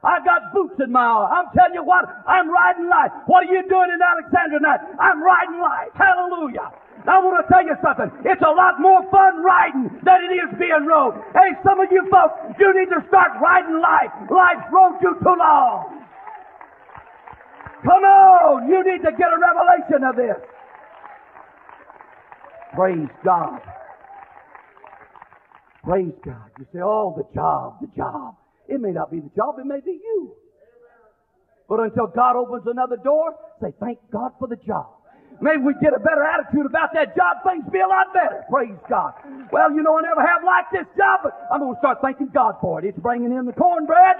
[0.02, 1.26] I got boots in my arm.
[1.32, 3.11] I'm telling you what, I'm riding life.
[3.26, 4.80] What are you doing in Alexandria tonight?
[5.00, 5.90] I'm riding life.
[5.98, 6.70] Hallelujah.
[7.06, 8.11] I want to tell you something.
[8.22, 11.18] It's a lot more fun riding than it is being rode.
[11.34, 14.12] Hey, some of you folks, you need to start riding life.
[14.30, 16.04] Life's rode you too long.
[17.82, 20.38] Come on, you need to get a revelation of this.
[22.74, 23.61] Praise God.
[25.82, 26.50] Praise God.
[26.58, 28.34] You say, oh, the job, the job.
[28.68, 30.37] It may not be the job, it may be you.
[31.68, 34.88] But until God opens another door, say, thank God for the job.
[35.40, 38.44] Maybe we get a better attitude about that job, things be a lot better.
[38.50, 39.12] Praise God.
[39.52, 42.31] Well, you know, I never have liked this job, but I'm going to start thanking
[42.35, 42.88] God for it.
[42.88, 44.16] It's bringing in the cornbread.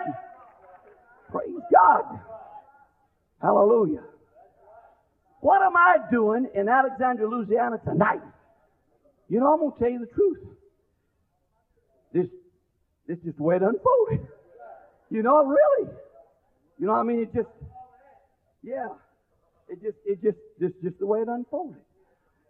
[1.31, 2.21] Praise God.
[3.43, 4.03] Hallelujah.
[5.41, 8.23] What am I doing in Alexandria, Louisiana tonight?
[9.29, 10.39] You know, I'm going to tell you the truth.
[12.13, 12.27] This,
[13.07, 14.27] this is the way it unfolded.
[15.11, 15.91] You know, really.
[16.79, 17.49] You know, I mean, it just,
[18.63, 18.89] yeah,
[19.69, 21.81] it just, it just, just, just the way it unfolded.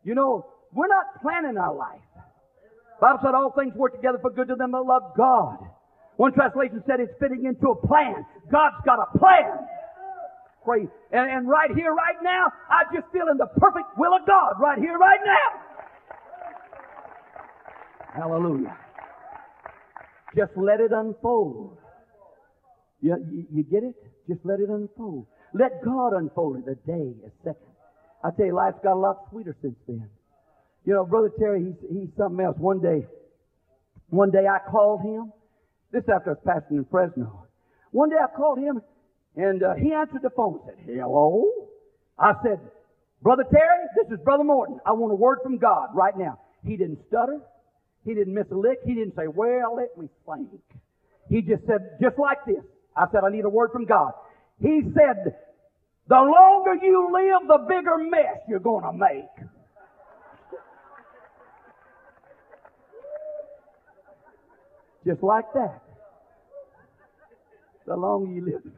[0.04, 2.00] You know, we're not planning our life.
[3.00, 5.58] Bible said all things work together for good to them that love God.
[6.16, 8.26] One translation said it's fitting into a plan.
[8.50, 9.66] God's got a plan.
[10.64, 10.88] Praise.
[11.12, 14.54] And, and right here, right now, I just feel in the perfect will of God
[14.60, 15.60] right here, right now.
[18.14, 18.76] Hallelujah.
[20.36, 21.78] Just let it unfold.
[23.00, 23.94] You, you, get it?
[24.28, 25.26] Just let it unfold.
[25.54, 27.72] Let God unfold it a day, a second.
[28.24, 30.08] I tell you, life's got a lot sweeter since then.
[30.84, 32.56] You know, Brother Terry, he's, he's something else.
[32.58, 33.06] One day,
[34.10, 35.32] one day I called him.
[35.92, 37.46] This after I was pastoring in Fresno.
[37.92, 38.82] One day I called him,
[39.36, 41.44] and uh, he answered the phone and said, Hello?
[42.18, 42.60] I said,
[43.22, 44.80] Brother Terry, this is Brother Morton.
[44.84, 46.38] I want a word from God right now.
[46.64, 47.40] He didn't stutter.
[48.04, 48.78] He didn't miss a lick.
[48.84, 50.60] He didn't say, Well, let me think.
[51.28, 52.64] He just said, just like this.
[52.98, 54.12] I said, I need a word from God.
[54.60, 55.36] He said,
[56.08, 59.48] the longer you live, the bigger mess you're going to make.
[65.06, 65.82] Just like that.
[67.86, 68.72] The longer you live.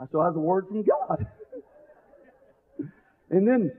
[0.00, 1.26] I saw as a word from God.
[3.30, 3.70] and then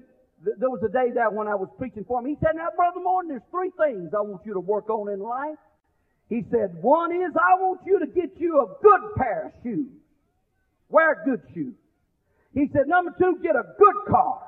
[0.43, 2.27] th- there was a day that when I was preaching for him.
[2.27, 5.19] He said, Now, Brother Morton, there's three things I want you to work on in
[5.19, 5.57] life.
[6.29, 9.91] He said, One is I want you to get you a good pair of shoes.
[10.89, 11.75] Wear good shoes.
[12.53, 14.41] He said, Number two, get a good car.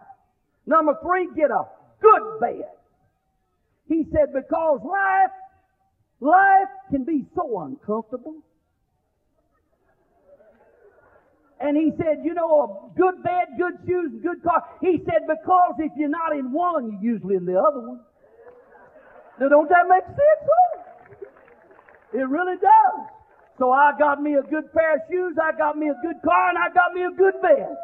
[0.66, 1.64] Number three, get a
[2.02, 2.70] good bed.
[3.88, 5.32] He said, Because life,
[6.20, 8.36] life can be so uncomfortable.
[11.60, 14.64] And he said, you know, a good bed, good shoes, and good car.
[14.80, 18.00] He said, because if you're not in one, you're usually in the other one.
[19.40, 20.44] Now, don't that make sense?
[20.44, 20.87] Huh?
[22.18, 23.00] It really does.
[23.60, 26.50] So I got me a good pair of shoes, I got me a good car,
[26.50, 27.78] and I got me a good bed.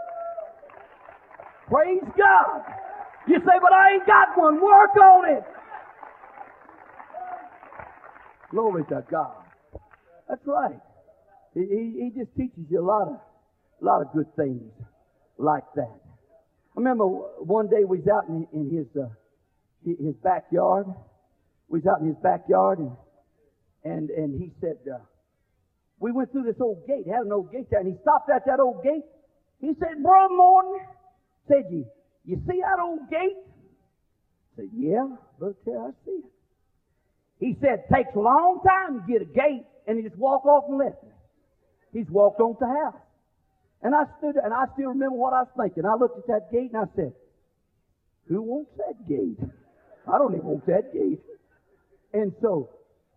[1.69, 2.61] Praise God.
[3.27, 4.61] You say, but I ain't got one.
[4.61, 5.43] Work on it.
[8.51, 9.45] Glory to God.
[10.27, 10.79] That's right.
[11.53, 13.19] He, he, he just teaches you a lot of
[13.81, 14.71] a lot of good things
[15.37, 15.99] like that.
[16.75, 19.09] I remember one day we was out in, in his uh,
[19.85, 20.87] his backyard.
[21.69, 22.91] We was out in his backyard, and
[23.83, 24.99] and and he said uh,
[25.99, 27.07] we went through this old gate.
[27.07, 29.03] Had an old gate there, and he stopped at that old gate.
[29.59, 30.79] He said, "Brother Morton,"
[31.47, 31.85] said you
[32.25, 33.37] you see that old gate?
[33.37, 35.07] I said, "Yeah,
[35.39, 36.31] brother Terry, I see it."
[37.39, 40.65] He said, "Takes a long time to get a gate," and he just walked off
[40.69, 41.03] and left.
[41.93, 43.01] He's walked on to house.
[43.83, 45.85] And I stood there, and I still remember what I was thinking.
[45.85, 47.13] I looked at that gate and I said,
[48.27, 49.37] Who wants that gate?
[50.07, 51.19] I don't even want that gate.
[52.13, 52.69] And so,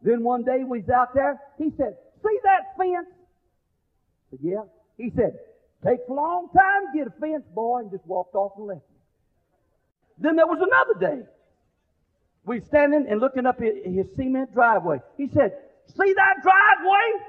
[0.03, 3.07] then one day we was out there, he said, See that fence?
[3.09, 4.63] I said, Yeah.
[4.97, 5.39] He said,
[5.85, 8.81] Takes a long time to get a fence, boy, and just walked off and left
[8.81, 8.97] me.
[10.19, 11.27] Then there was another day.
[12.45, 15.01] We standing and looking up his, cement driveway.
[15.17, 15.53] He said,
[15.89, 17.27] See that driveway?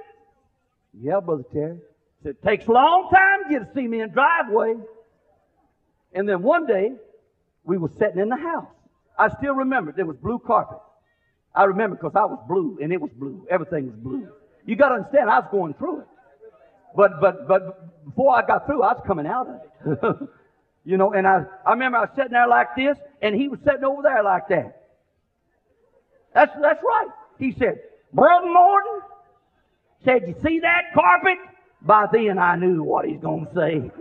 [1.01, 1.77] Yeah, Brother Terry.
[2.23, 4.75] It takes a long time to get a cement driveway.
[6.13, 6.91] And then one day,
[7.63, 8.67] we were sitting in the house.
[9.17, 10.77] I still remember there was blue carpet.
[11.57, 13.45] I remember because I was blue and it was blue.
[13.49, 14.27] Everything was blue.
[14.65, 16.07] You got to understand, I was going through it.
[16.95, 20.29] But but but before I got through, I was coming out of it.
[20.85, 23.59] you know, and I I remember I was sitting there like this, and he was
[23.65, 24.83] sitting over there like that.
[26.33, 27.09] That's that's right.
[27.37, 27.79] He said,
[28.13, 29.01] Brother Morton,
[30.03, 31.37] said, you see that carpet?
[31.81, 33.91] By then I knew what he's going to say.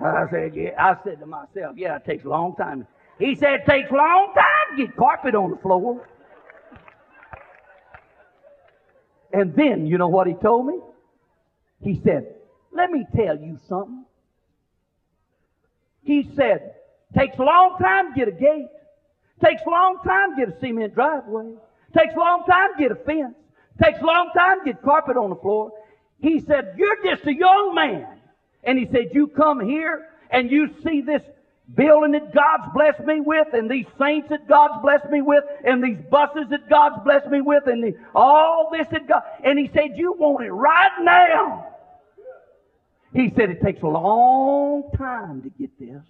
[0.04, 0.70] I said, yeah.
[0.78, 2.86] I said to myself, yeah, it takes a long time.
[3.18, 6.06] He said, it takes a long time to get carpet on the floor.
[9.32, 10.78] And then, you know what he told me?
[11.80, 12.34] He said,
[12.72, 14.04] let me tell you something.
[16.02, 16.74] He said,
[17.16, 18.68] takes a long time to get a gate.
[19.44, 21.52] Takes a long time to get a cement driveway.
[21.96, 23.34] Takes a long time to get a fence.
[23.82, 25.72] Takes a long time to get carpet on the floor.
[26.20, 28.06] He said, you're just a young man.
[28.64, 31.22] And he said, you come here and you see this
[31.74, 35.82] building that God's blessed me with and these saints that God's blessed me with and
[35.82, 39.70] these buses that God's blessed me with and the, all this that God, and he
[39.74, 41.66] said, you want it right now.
[43.12, 46.02] He said, it takes a long time to get this.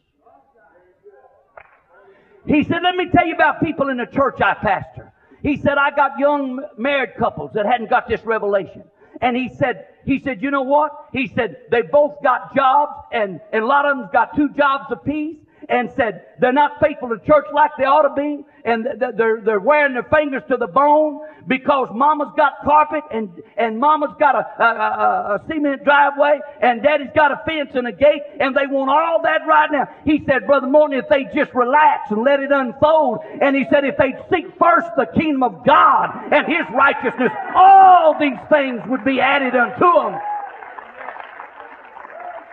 [2.47, 5.13] He said, let me tell you about people in the church I pastor.
[5.43, 8.85] He said, I got young married couples that hadn't got this revelation.
[9.21, 10.93] And he said, he said, you know what?
[11.13, 14.87] He said, they both got jobs and, and a lot of them got two jobs
[14.91, 15.37] apiece
[15.69, 19.61] and said they're not faithful to church like they ought to be, and they're, they're
[19.61, 24.63] wearing their fingers to the bone because mama's got carpet and, and mama's got a,
[24.63, 28.91] a, a, cement driveway and daddy's got a fence and a gate and they want
[28.91, 29.89] all that right now.
[30.05, 33.85] He said, Brother Morton, if they just relax and let it unfold, and he said,
[33.85, 39.05] if they seek first the kingdom of God and his righteousness, all these things would
[39.05, 40.21] be added unto them.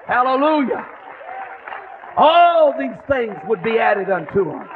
[0.08, 0.86] Hallelujah.
[2.18, 4.68] All these things would be added unto them.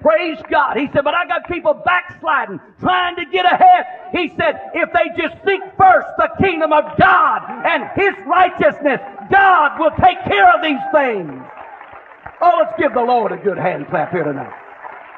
[0.00, 0.76] Praise God.
[0.76, 3.84] He said, but I got people backsliding, trying to get ahead.
[4.12, 9.78] He said, if they just seek first the kingdom of God and His righteousness, God
[9.78, 11.42] will take care of these things.
[12.40, 14.52] Oh, let's give the Lord a good hand clap here tonight.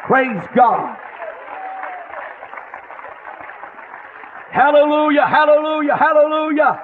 [0.07, 0.97] Praise God.
[4.51, 6.83] Hallelujah, hallelujah, hallelujah.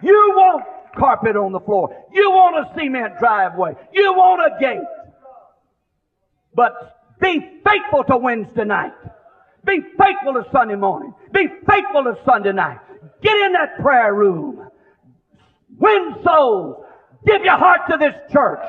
[0.00, 0.64] You won't
[0.96, 1.94] carpet on the floor.
[2.12, 3.74] You want a cement driveway.
[3.92, 4.80] You want a gate.
[6.54, 8.92] But be faithful to Wednesday night.
[9.64, 11.14] Be faithful to Sunday morning.
[11.32, 12.78] Be faithful to Sunday night.
[13.22, 14.68] Get in that prayer room.
[15.78, 16.84] Win souls.
[17.26, 18.60] Give your heart to this church.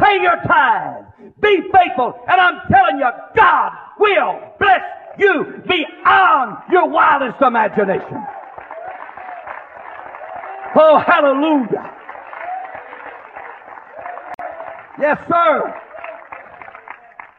[0.00, 1.04] Pay your tithe.
[1.40, 2.14] Be faithful.
[2.28, 4.82] And I'm telling you, God will bless
[5.18, 8.24] you beyond your wildest imagination.
[10.76, 11.94] Oh, hallelujah.
[15.00, 15.74] Yes, sir.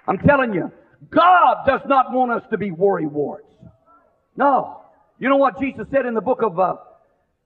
[0.07, 0.71] I'm telling you,
[1.09, 3.53] God does not want us to be worry warts.
[4.36, 4.82] No.
[5.19, 6.77] You know what Jesus said in the book of uh,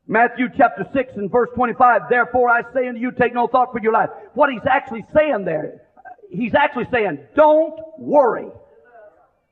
[0.08, 3.82] Matthew chapter 6 and verse 25, Therefore I say unto you, take no thought for
[3.82, 4.10] your life.
[4.34, 5.82] What he's actually saying there,
[6.30, 8.48] he's actually saying, don't worry.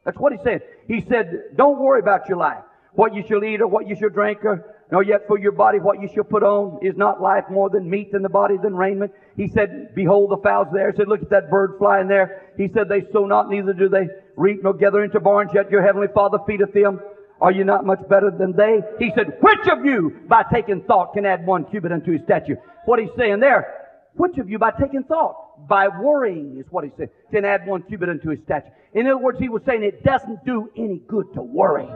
[0.06, 0.62] That's what he said.
[0.88, 2.64] He said, don't worry about your life.
[2.94, 5.80] What you shall eat or what you shall drink or nor yet for your body
[5.80, 6.80] what you shall put on.
[6.82, 9.12] Is not life more than meat than the body than raiment?
[9.38, 10.92] He said, behold the fowls there.
[10.92, 12.52] He said, look at that bird flying there.
[12.58, 15.82] He said, they sow not, neither do they reap nor gather into barns, yet your
[15.82, 17.00] heavenly Father feedeth them.
[17.40, 18.82] Are you not much better than they?
[19.00, 22.58] He said, which of you by taking thought can add one cubit unto his stature?
[22.86, 23.82] What he's saying there,
[24.14, 27.82] which of you by taking thought, by worrying is what he said, can add one
[27.84, 28.72] cubit unto his stature.
[28.94, 31.88] In other words, he was saying it doesn't do any good to worry.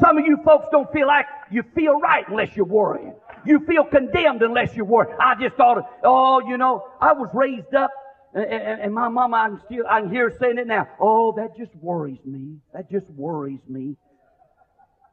[0.00, 3.14] Some of you folks don't feel like you feel right unless you're worrying.
[3.44, 5.16] You feel condemned unless you're worrying.
[5.20, 7.90] I just thought, oh, you know, I was raised up,
[8.34, 10.88] and, and, and my mama, I can still, I can hear saying it now.
[11.00, 12.56] Oh, that just worries me.
[12.74, 13.96] That just worries me.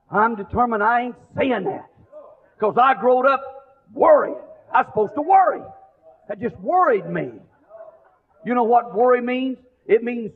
[0.09, 1.89] I'm determined I ain't saying that.
[2.55, 3.41] Because I growed up
[3.93, 4.38] worrying.
[4.73, 5.61] I was supposed to worry.
[6.27, 7.31] That just worried me.
[8.45, 9.57] You know what worry means?
[9.86, 10.31] It means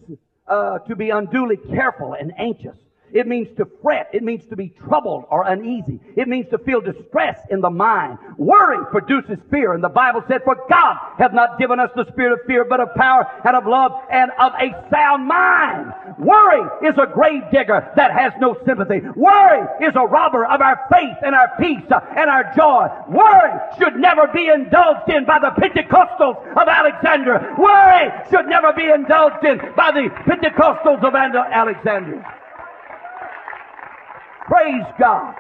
[0.48, 2.78] uh, to be unduly careful and anxious.
[3.14, 4.10] It means to fret.
[4.14, 6.00] It means to be troubled or uneasy.
[6.16, 8.18] It means to feel distress in the mind.
[8.38, 9.74] Worry produces fear.
[9.74, 12.80] And the Bible said, For God hath not given us the spirit of fear, but
[12.80, 15.94] of power and of love and of a sound mind.
[16.20, 19.02] Worry is a grave digger that has no sympathy.
[19.16, 22.88] Worry is a robber of our faith and our peace and our joy.
[23.10, 27.56] Worry should never be indulged in by the Pentecostals of Alexandria.
[27.58, 32.26] Worry should never be indulged in by the Pentecostals of Alexandria.
[34.48, 35.36] Praise God.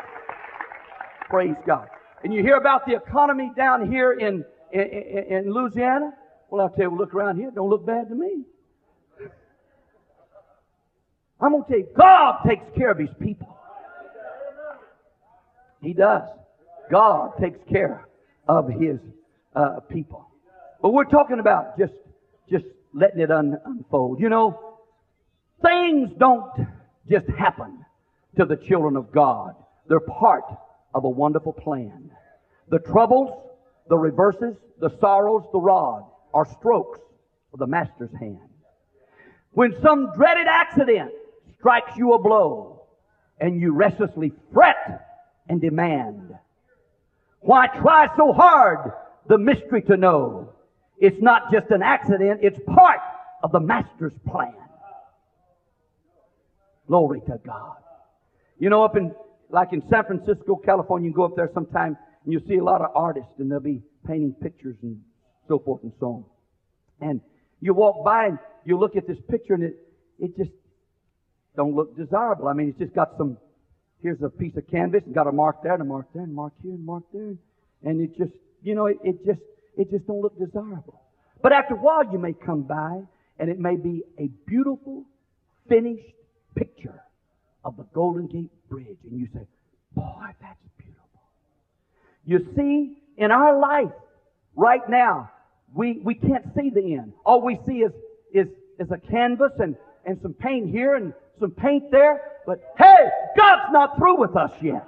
[1.30, 1.88] Praise God.
[2.24, 4.43] And you hear about the economy down here in,
[4.74, 6.12] in, in Louisiana?
[6.49, 7.49] Well, I'll tell you, look around here.
[7.53, 8.43] Don't look bad to me.
[11.39, 13.55] I'm going to tell you, God takes care of His people.
[15.82, 16.24] He does.
[16.91, 18.08] God takes care
[18.49, 18.99] of His
[19.55, 20.28] uh, people.
[20.82, 21.93] But we're talking about just,
[22.49, 24.20] just letting it un- unfold.
[24.20, 24.80] You know,
[25.62, 26.51] things don't
[27.10, 27.86] just happen
[28.38, 29.56] to the children of God.
[29.88, 30.46] They're part
[30.94, 32.12] of a wonderful plan.
[32.70, 33.32] The troubles,
[33.90, 37.00] the reverses, the sorrows, the rod are strokes
[37.54, 38.40] of the Master's hand.
[39.52, 41.12] When some dreaded accident
[41.58, 42.84] strikes you a blow
[43.40, 45.08] and you restlessly fret
[45.50, 46.36] and demand,
[47.40, 48.92] why try so hard
[49.28, 50.54] the mystery to know?
[51.00, 53.00] It's not just an accident, it's part
[53.44, 54.54] of the Master's plan.
[56.88, 57.78] Glory to God.
[58.60, 59.14] You know, up in,
[59.49, 62.64] like in San Francisco, California, you can go up there sometime and you'll see a
[62.64, 64.99] lot of artists and they'll be painting pictures and
[65.47, 66.26] so forth and so on.
[67.10, 67.22] And
[67.62, 69.78] you walk by and you look at this picture and it,
[70.20, 70.51] it just
[71.55, 72.47] don't look desirable.
[72.47, 73.38] I mean, it's just got some,
[74.01, 76.32] here's a piece of canvas and got a mark there and a mark there and
[76.32, 77.36] a mark here and mark there.
[77.84, 78.34] And it just,
[78.64, 79.39] you know, it, it just,
[79.78, 81.01] it just don't look desirable.
[81.43, 83.01] But after a while you may come by
[83.38, 85.05] and it may be a beautiful,
[85.70, 86.16] finished
[86.55, 87.03] picture
[87.68, 89.45] of the Golden Gate Bridge and you say,
[89.93, 91.22] Boy, that's beautiful.
[92.26, 93.91] You see, in our life
[94.55, 95.30] right now,
[95.74, 97.11] we, we can't see the end.
[97.26, 97.91] All we see is,
[98.34, 98.47] is,
[98.80, 102.22] is a canvas and, and some paint here and some paint there.
[102.45, 104.88] But hey, God's not through with us yet.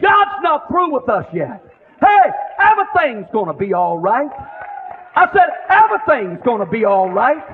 [0.00, 1.64] God's not through with us yet.
[2.00, 4.30] Hey, everything's going to be all right.
[5.14, 7.44] I said, everything's going to be all right.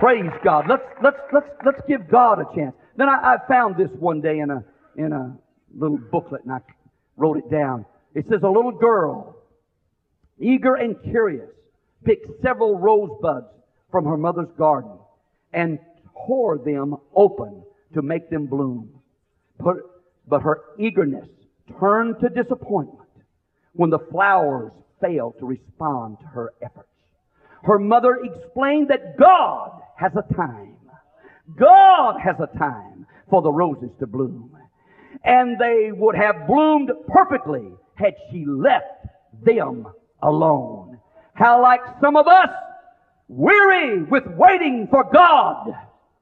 [0.00, 0.64] Praise God.
[0.66, 2.74] Let's, let's, let's, let's give God a chance.
[2.96, 4.64] Then I, I found this one day in a,
[4.96, 5.36] in a
[5.76, 6.60] little booklet and I
[7.18, 7.84] wrote it down.
[8.14, 9.36] It says a little girl,
[10.38, 11.50] eager and curious,
[12.02, 13.48] picked several rosebuds
[13.90, 14.92] from her mother's garden
[15.52, 15.78] and
[16.26, 18.88] tore them open to make them bloom.
[19.58, 19.76] But,
[20.26, 21.28] but her eagerness
[21.78, 23.08] turned to disappointment
[23.74, 24.72] when the flowers
[25.02, 26.88] failed to respond to her efforts.
[27.64, 30.76] Her mother explained that God has a time.
[31.58, 34.56] God has a time for the roses to bloom.
[35.24, 39.06] And they would have bloomed perfectly had she left
[39.44, 39.86] them
[40.22, 40.98] alone.
[41.34, 42.48] How like some of us,
[43.28, 45.74] weary with waiting for God,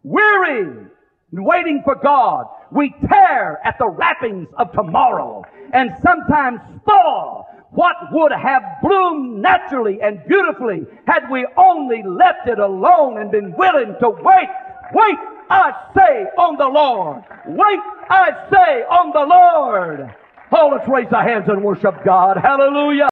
[0.02, 0.88] weary
[1.30, 8.32] waiting for God, we tear at the wrappings of tomorrow and sometimes spoil what would
[8.32, 14.10] have bloomed naturally and beautifully had we only left it alone and been willing to
[14.10, 14.48] wait.
[14.92, 15.18] Wait,
[15.50, 17.22] I say, on the Lord.
[17.46, 20.14] Wait, I say, on the Lord.
[20.50, 22.38] Oh, let's raise our hands and worship God.
[22.38, 23.08] Hallelujah.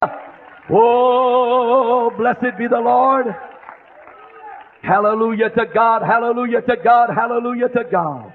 [0.69, 3.27] Oh, blessed be the Lord.
[4.81, 8.31] Hallelujah to God, hallelujah to God, hallelujah to God.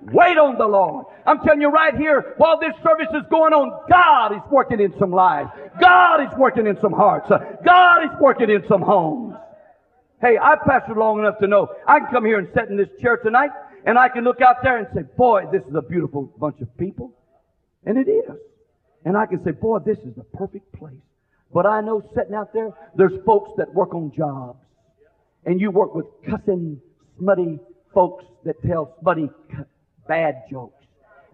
[0.00, 1.06] Wait on the Lord.
[1.26, 4.96] I'm telling you right here, while this service is going on, God is working in
[4.98, 5.50] some lives.
[5.80, 7.28] God is working in some hearts.
[7.64, 9.34] God is working in some homes.
[10.20, 12.88] Hey, I've pastored long enough to know I can come here and sit in this
[13.00, 13.50] chair tonight
[13.84, 16.76] and I can look out there and say, boy, this is a beautiful bunch of
[16.76, 17.12] people.
[17.84, 18.36] And it is.
[19.04, 20.94] And I can say, boy, this is the perfect place.
[21.52, 24.58] But I know sitting out there, there's folks that work on jobs.
[25.44, 26.80] And you work with cussing,
[27.18, 27.58] smutty
[27.94, 29.30] folks that tell smutty,
[30.08, 30.84] bad jokes.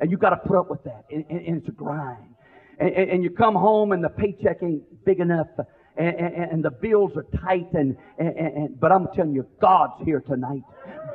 [0.01, 1.05] And you got to put up with that.
[1.11, 2.35] And, and, and it's a grind.
[2.79, 5.47] And, and, you come home and the paycheck ain't big enough.
[5.97, 7.73] And, and the bills are tight.
[7.73, 10.63] And, and, but I'm telling you, God's here tonight.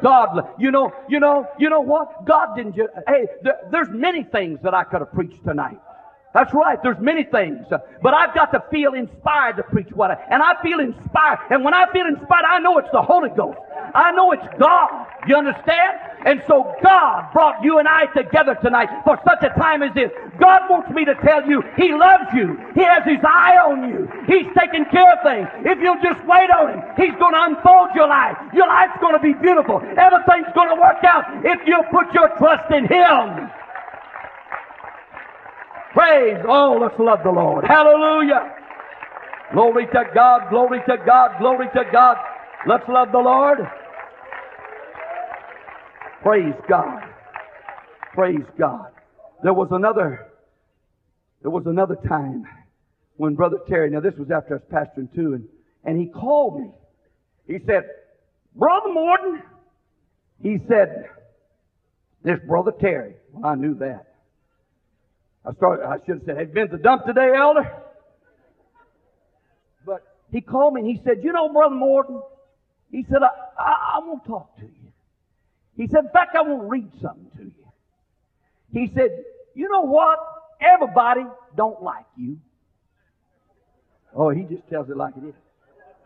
[0.01, 2.25] God, you know, you know, you know what?
[2.25, 5.79] God didn't just, hey, there, there's many things that I could have preached tonight.
[6.33, 6.77] That's right.
[6.83, 7.65] There's many things.
[7.71, 11.39] Uh, but I've got to feel inspired to preach what I, and I feel inspired.
[11.49, 13.57] And when I feel inspired, I know it's the Holy Ghost.
[13.95, 15.07] I know it's God.
[15.27, 15.97] You understand?
[16.25, 20.11] And so God brought you and I together tonight for such a time as this.
[20.39, 22.59] God wants me to tell you He loves you.
[22.75, 24.05] He has His eye on you.
[24.27, 25.47] He's taking care of things.
[25.65, 28.37] If you'll just wait on Him, He's going to unfold your life.
[28.53, 29.81] Your life's going to be beautiful.
[29.97, 33.49] Everything's going to work out if you'll put your trust in Him.
[35.99, 36.37] Praise.
[36.47, 37.65] Oh, let's love the Lord.
[37.67, 38.55] Hallelujah.
[39.51, 42.15] Glory to God, glory to God, glory to God.
[42.65, 43.57] Let's love the Lord.
[46.21, 47.01] Praise God.
[48.13, 48.91] Praise God.
[49.43, 50.27] There was another,
[51.41, 52.45] there was another time
[53.17, 55.49] when Brother Terry, now this was after I was pastoring too, and,
[55.83, 56.69] and he called me.
[57.45, 57.83] He said,
[58.55, 59.41] Brother Morton,
[60.41, 61.09] he said,
[62.23, 63.15] this Brother Terry.
[63.33, 64.08] Well, I knew that.
[65.49, 67.71] I started, I should have said, have you been to the dump today, elder?
[69.83, 72.21] But he called me and he said, you know, Brother Morton,
[72.91, 74.91] he said, I, I, I want to talk to you.
[75.75, 77.51] He said, in fact, I want to read something to you.
[78.71, 79.09] He said,
[79.55, 80.19] you know what?
[80.61, 81.21] Everybody
[81.57, 82.37] don't like you.
[84.15, 85.35] Oh, he just tells it like it is.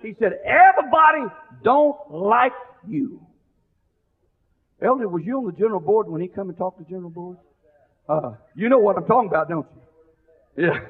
[0.02, 1.34] He said, everybody
[1.64, 2.54] don't like
[2.88, 3.20] you.
[4.82, 7.38] Elder, was you on the general board when he come and talked to general board?
[8.08, 9.68] Uh, you know what I'm talking about, don't
[10.58, 10.66] you?
[10.66, 10.80] Yeah.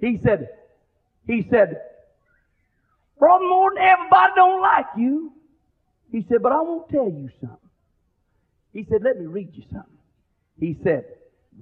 [0.00, 0.48] He said,
[1.26, 1.80] he said,
[3.18, 5.32] Brother Morton, everybody don't like you.
[6.12, 7.70] He said, but I won't tell you something.
[8.74, 9.96] He said, let me read you something.
[10.58, 11.04] He said,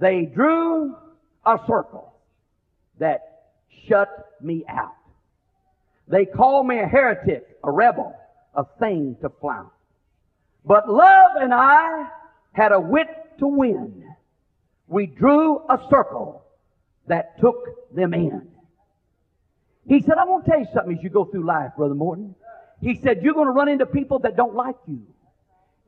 [0.01, 0.97] they drew
[1.45, 2.15] a circle
[2.99, 3.45] that
[3.87, 4.09] shut
[4.41, 4.97] me out.
[6.09, 8.19] They called me a heretic, a rebel,
[8.55, 9.73] a thing to flout.
[10.65, 12.09] But love and I
[12.53, 14.12] had a wit to win
[14.93, 16.45] we drew a circle
[17.09, 18.49] that took them in.
[19.89, 22.35] He said, I want to tell you something as you go through life, Brother Morton.
[22.81, 25.03] He said, you're going to run into people that don't like you.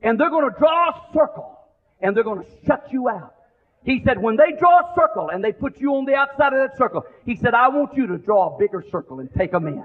[0.01, 1.59] And they're going to draw a circle
[2.01, 3.35] and they're going to shut you out.
[3.83, 6.59] He said, when they draw a circle and they put you on the outside of
[6.59, 9.67] that circle, he said, I want you to draw a bigger circle and take them
[9.67, 9.83] in.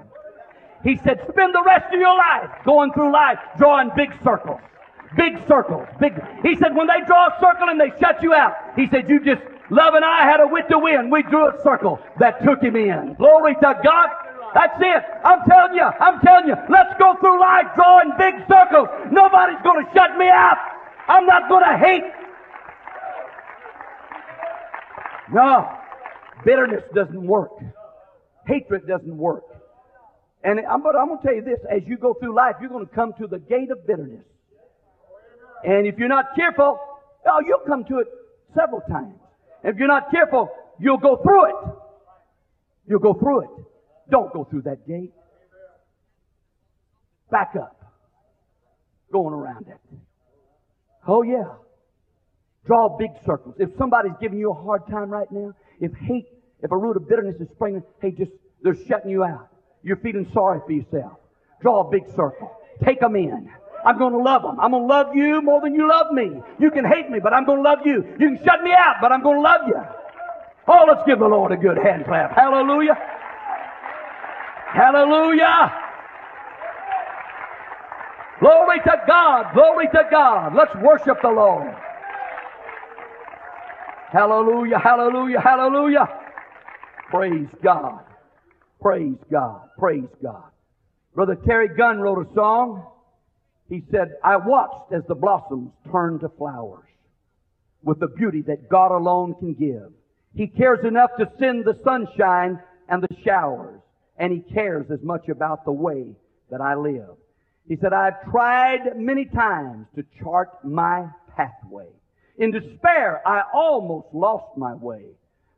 [0.83, 4.59] He said, spend the rest of your life going through life drawing big circles.
[5.17, 5.87] Big circles.
[5.99, 6.13] Big.
[6.41, 9.23] He said, when they draw a circle and they shut you out, he said, you
[9.23, 11.09] just, love and I had a wit to win.
[11.09, 13.15] We drew a circle that took him in.
[13.15, 14.09] Glory to God.
[14.53, 15.03] That's it.
[15.23, 18.89] I'm telling you, I'm telling you, let's go through life drawing big circles.
[19.11, 20.57] Nobody's going to shut me out.
[21.07, 22.03] I'm not going to hate.
[25.33, 25.71] No.
[26.45, 27.51] Bitterness doesn't work.
[28.45, 29.43] Hatred doesn't work.
[30.43, 32.69] And I'm, but I'm going to tell you this, as you go through life, you're
[32.69, 34.25] going to come to the gate of bitterness.
[35.63, 36.79] And if you're not careful,
[37.27, 38.07] oh, you'll come to it
[38.55, 39.15] several times.
[39.63, 40.49] If you're not careful,
[40.79, 41.55] you'll go through it.
[42.87, 43.49] You'll go through it.
[44.09, 45.13] Don't go through that gate.
[47.29, 47.77] Back up.
[49.11, 49.77] Going around it.
[51.07, 51.53] Oh yeah.
[52.65, 53.55] Draw big circles.
[53.59, 56.27] If somebody's giving you a hard time right now, if hate,
[56.61, 58.31] if a root of bitterness is springing, hey, just,
[58.61, 59.49] they're shutting you out.
[59.83, 61.13] You're feeling sorry for yourself.
[61.61, 62.51] Draw a big circle.
[62.83, 63.51] Take them in.
[63.85, 64.59] I'm going to love them.
[64.59, 66.41] I'm going to love you more than you love me.
[66.59, 68.03] You can hate me, but I'm going to love you.
[68.19, 69.81] You can shut me out, but I'm going to love you.
[70.67, 72.35] Oh, let's give the Lord a good hand clap.
[72.35, 72.95] Hallelujah.
[74.73, 75.73] Hallelujah.
[78.39, 79.53] Glory to God.
[79.53, 80.55] Glory to God.
[80.55, 81.75] Let's worship the Lord.
[84.11, 84.79] Hallelujah.
[84.79, 85.39] Hallelujah.
[85.39, 86.07] Hallelujah.
[87.09, 87.99] Praise God.
[88.81, 89.69] Praise God.
[89.77, 90.43] Praise God.
[91.13, 92.85] Brother Terry Gunn wrote a song.
[93.71, 96.89] He said, I watched as the blossoms turned to flowers
[97.81, 99.93] with the beauty that God alone can give.
[100.35, 102.59] He cares enough to send the sunshine
[102.89, 103.79] and the showers,
[104.17, 106.05] and He cares as much about the way
[106.49, 107.15] that I live.
[107.65, 111.07] He said, I've tried many times to chart my
[111.37, 111.87] pathway.
[112.37, 115.05] In despair, I almost lost my way.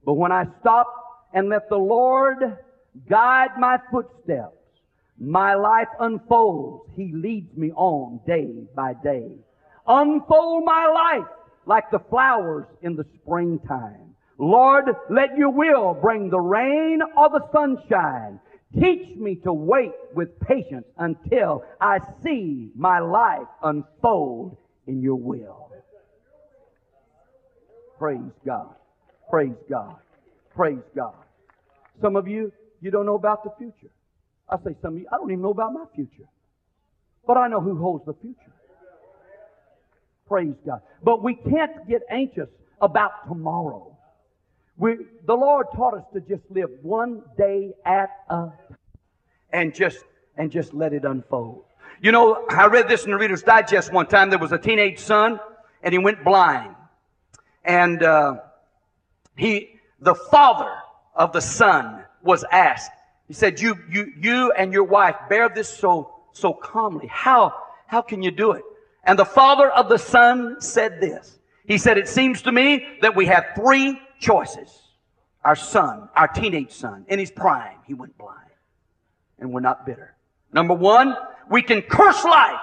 [0.06, 1.00] But when I stopped
[1.34, 2.60] and let the Lord
[3.10, 4.58] guide my footsteps,
[5.20, 6.90] my life unfolds.
[6.96, 9.32] He leads me on day by day.
[9.88, 11.28] Unfold my life
[11.66, 14.16] like the flowers in the springtime.
[14.38, 18.40] Lord, let your will bring the rain or the sunshine.
[18.74, 24.58] Teach me to wait with patience until I see my life unfold
[24.88, 25.70] in your will.
[28.00, 28.76] Praise God.
[29.30, 29.96] Praise God.
[30.56, 31.14] Praise God.
[32.02, 32.52] Some of you,
[32.82, 33.94] you don't know about the future.
[34.50, 36.28] I say some of you, I don't even know about my future.
[37.26, 38.52] But I know who holds the future.
[40.28, 40.82] Praise God.
[41.02, 42.50] But we can't get anxious
[42.82, 43.98] about tomorrow.
[44.78, 48.50] We, the Lord taught us to just live one day at a
[49.52, 50.04] and just
[50.36, 51.64] and just let it unfold.
[52.02, 54.30] You know, I read this in the Reader's Digest one time.
[54.30, 55.40] There was a teenage son,
[55.84, 56.76] and he went blind,
[57.64, 58.38] and uh,
[59.38, 60.74] he, the father
[61.16, 62.92] of the son, was asked.
[63.28, 67.08] He said, "You, you, you, and your wife bear this so so calmly.
[67.08, 67.54] How
[67.88, 68.64] how can you do it?"
[69.04, 71.40] And the father of the son said this.
[71.66, 74.82] He said, "It seems to me that we have three choices.
[75.44, 78.40] Our son, our teenage son, in his prime, he went blind.
[79.40, 80.16] And we're not bitter.
[80.54, 81.18] Number one,
[81.50, 82.62] we can curse life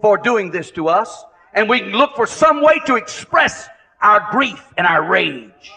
[0.00, 3.68] for doing this to us, and we can look for some way to express
[4.02, 5.70] our grief and our rage.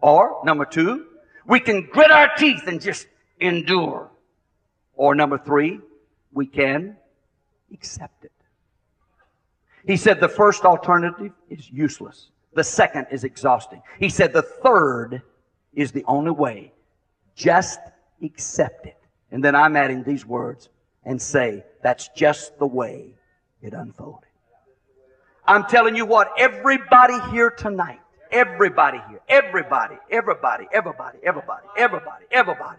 [0.00, 1.06] Or, number two,
[1.46, 3.08] we can grit our teeth and just
[3.40, 4.10] endure.
[4.94, 5.80] Or number three,
[6.32, 6.96] we can
[7.72, 8.32] accept it.
[9.86, 12.30] He said the first alternative is useless.
[12.54, 13.82] The second is exhausting.
[14.00, 15.22] He said the third
[15.74, 16.72] is the only way.
[17.34, 17.80] Just
[18.22, 18.96] accept it.
[19.30, 20.70] And then I'm adding these words
[21.04, 23.14] and say, that's just the way
[23.62, 24.28] it unfolded.
[25.46, 28.00] I'm telling you what, everybody here tonight,
[28.32, 32.78] everybody here, everybody, everybody, everybody, everybody, everybody, everybody,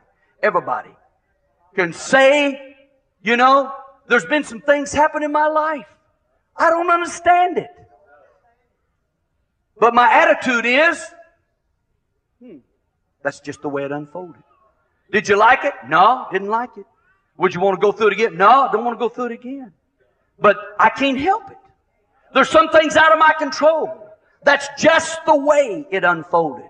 [1.75, 2.75] can say,
[3.21, 3.71] you know,
[4.07, 5.87] there's been some things happen in my life.
[6.55, 7.69] I don't understand it.
[9.79, 11.03] But my attitude is,
[12.39, 12.57] hmm,
[13.21, 14.41] that's just the way it unfolded.
[15.11, 15.73] Did you like it?
[15.87, 16.85] No, didn't like it.
[17.37, 18.37] Would you want to go through it again?
[18.37, 19.71] No, don't want to go through it again.
[20.39, 21.57] But I can't help it.
[22.33, 24.09] There's some things out of my control.
[24.43, 26.69] That's just the way it unfolded.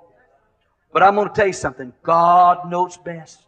[0.92, 1.94] But I'm going to tell you something.
[2.04, 3.47] God knows best.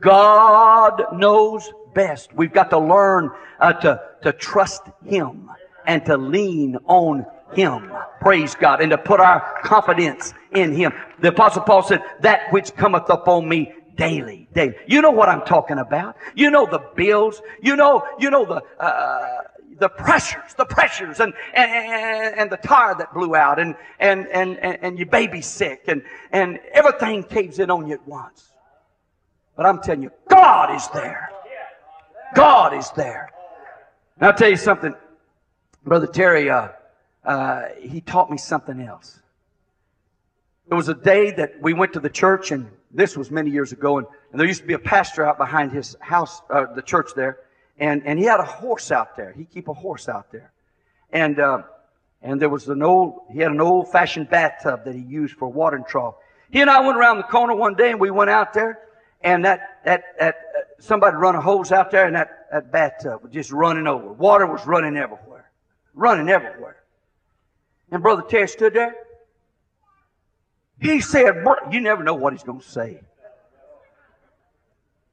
[0.00, 2.34] God knows best.
[2.34, 3.30] We've got to learn
[3.60, 5.50] uh, to, to trust Him
[5.86, 7.90] and to lean on Him.
[8.20, 8.80] Praise God.
[8.80, 10.92] And to put our confidence in Him.
[11.20, 14.74] The Apostle Paul said, that which cometh upon me daily, daily.
[14.86, 16.16] You know what I'm talking about.
[16.34, 17.40] You know the bills.
[17.62, 19.42] You know, you know the, uh,
[19.78, 24.58] the pressures, the pressures, and, and, and the tire that blew out, and, and, and,
[24.58, 28.53] and your baby's sick, and, and everything caves in on you at once.
[29.56, 31.30] But I'm telling you, God is there.
[32.34, 33.30] God is there.
[34.18, 34.94] And I'll tell you something,
[35.84, 36.68] Brother Terry, uh,
[37.24, 39.20] uh, he taught me something else.
[40.68, 43.72] There was a day that we went to the church, and this was many years
[43.72, 46.82] ago, and, and there used to be a pastor out behind his house, uh, the
[46.82, 47.38] church there,
[47.78, 49.32] and, and he had a horse out there.
[49.32, 50.52] He'd keep a horse out there.
[51.12, 51.62] And, uh,
[52.22, 55.46] and there was an old, he had an old fashioned bathtub that he used for
[55.46, 56.14] a watering trough.
[56.50, 58.78] He and I went around the corner one day and we went out there
[59.24, 63.22] and that, that, that, uh, somebody run a hose out there and that, that bathtub
[63.22, 64.12] was just running over.
[64.12, 65.50] Water was running everywhere.
[65.94, 66.76] Running everywhere.
[67.90, 68.94] And Brother Terry stood there.
[70.78, 73.00] He said, you never know what he's going to say.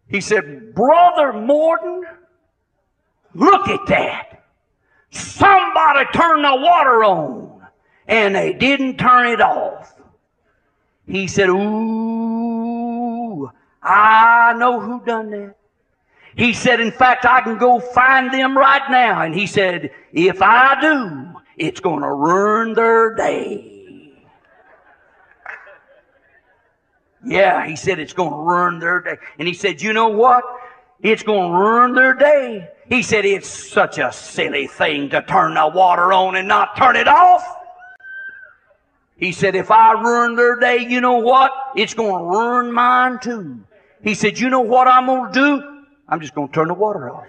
[0.09, 2.03] He said, Brother Morton,
[3.33, 4.43] look at that.
[5.09, 7.65] Somebody turned the water on
[8.07, 9.95] and they didn't turn it off.
[11.07, 12.10] He said, Ooh,
[13.83, 15.55] I know who done that.
[16.35, 19.21] He said, in fact, I can go find them right now.
[19.21, 23.67] And he said, if I do, it's going to ruin their day.
[27.25, 29.17] Yeah, he said it's going to ruin their day.
[29.37, 30.43] And he said, you know what?
[31.01, 32.69] It's going to ruin their day.
[32.87, 36.95] He said, it's such a silly thing to turn the water on and not turn
[36.95, 37.57] it off.
[39.17, 41.51] He said, if I ruin their day, you know what?
[41.75, 43.63] It's going to ruin mine too.
[44.03, 45.83] He said, you know what I'm going to do?
[46.07, 47.25] I'm just going to turn the water off.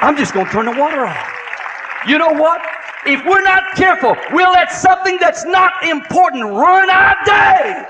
[0.00, 1.32] I'm just going to turn the water off.
[2.06, 2.62] You know what?
[3.06, 7.86] if we're not careful, we'll let something that's not important ruin our day.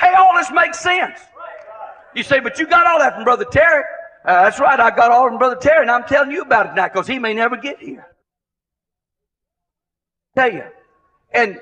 [0.00, 1.18] Hey, all this makes sense.
[2.14, 3.82] You say, but you got all that from Brother Terry.
[4.24, 6.74] Uh, that's right, I got all from Brother Terry, and I'm telling you about it
[6.74, 8.06] now because he may never get here.
[10.36, 10.64] Tell you.
[11.32, 11.60] And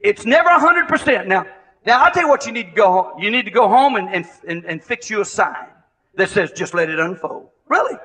[0.00, 1.26] it's never 100%.
[1.26, 1.46] Now,
[1.86, 3.22] now I'll tell you what you need to go home.
[3.22, 5.68] You need to go home and, and, and, and fix you a sign
[6.14, 7.48] that says, just let it unfold.
[7.68, 7.96] Really?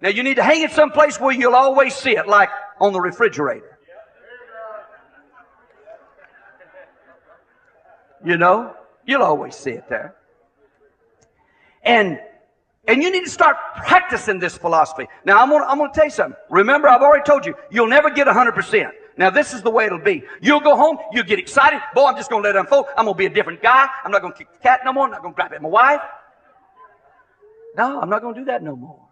[0.00, 2.50] Now you need to hang it someplace where you'll always see it, like
[2.80, 3.78] on the refrigerator.
[8.24, 8.74] You know,
[9.06, 10.14] you'll always see it there.
[11.82, 12.20] And
[12.86, 15.06] and you need to start practicing this philosophy.
[15.24, 16.38] Now I'm gonna I'm gonna tell you something.
[16.50, 18.92] Remember, I've already told you, you'll never get hundred percent.
[19.20, 20.24] Now this is the way it'll be.
[20.40, 21.80] You'll go home, you'll get excited.
[21.94, 22.86] Boy, I'm just gonna let it unfold.
[22.96, 23.86] I'm gonna be a different guy.
[24.04, 25.04] I'm not gonna kick the cat no more.
[25.04, 26.00] I'm not gonna grab at my wife.
[27.76, 29.10] No, I'm not gonna do that no more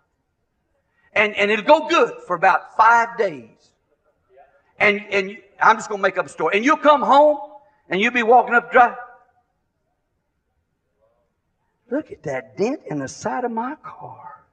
[1.18, 3.72] and, and it'll go good for about five days.
[4.78, 6.56] And, and I'm just going to make up a story.
[6.56, 7.38] And you'll come home
[7.88, 8.94] and you'll be walking up drive.
[11.90, 14.44] Look at that dent in the side of my car.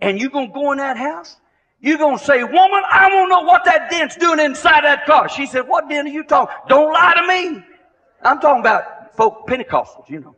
[0.00, 1.36] And you're going to go in that house?
[1.84, 5.04] You're going to say, woman, I want to know what that dent's doing inside that
[5.04, 5.28] car.
[5.28, 6.54] She said, what dent are you talking?
[6.66, 7.62] Don't lie to me.
[8.22, 10.34] I'm talking about folk Pentecostals, you know.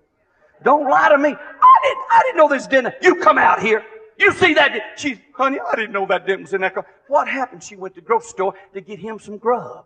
[0.65, 1.29] Don't lie to me.
[1.29, 2.93] I didn't, I didn't know this dinner.
[3.01, 3.85] You come out here.
[4.19, 4.99] You see that?
[4.99, 6.85] She, honey, I didn't know that dent was in that car.
[7.07, 7.63] What happened?
[7.63, 9.85] She went to the grocery store to get him some grub.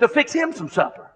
[0.00, 1.10] To fix him some supper.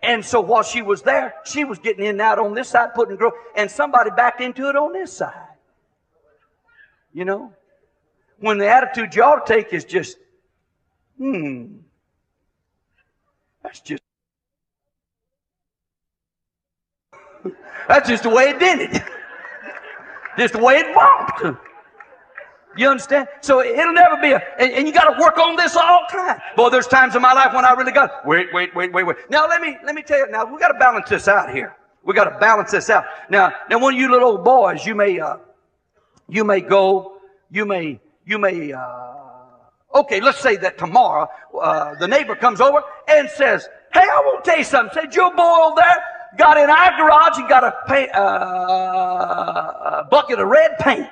[0.00, 2.94] And so while she was there, she was getting in and out on this side,
[2.94, 5.34] putting grub, and somebody backed into it on this side.
[7.12, 7.52] You know?
[8.38, 10.18] When the attitude you ought to take is just,
[11.18, 11.76] hmm,
[13.62, 14.02] that's just
[17.88, 19.02] That's just the way it did it.
[20.38, 21.60] just the way it bumped.
[22.76, 23.28] You understand?
[23.40, 26.40] So it'll never be a, and, and you got to work on this all time.
[26.56, 29.16] Boy, there's times in my life when I really got, wait, wait, wait, wait, wait.
[29.30, 31.74] Now let me, let me tell you, now we got to balance this out here.
[32.04, 33.04] We got to balance this out.
[33.30, 35.38] Now, now one of you little boys, you may, uh,
[36.28, 37.16] you may go,
[37.50, 39.14] you may, you may, uh,
[39.94, 44.44] okay, let's say that tomorrow, uh, the neighbor comes over and says, hey, I want
[44.44, 45.00] to tell you something.
[45.00, 45.96] Said, your boy over there,
[46.36, 51.08] got in our garage and got a, paint, uh, a bucket of red paint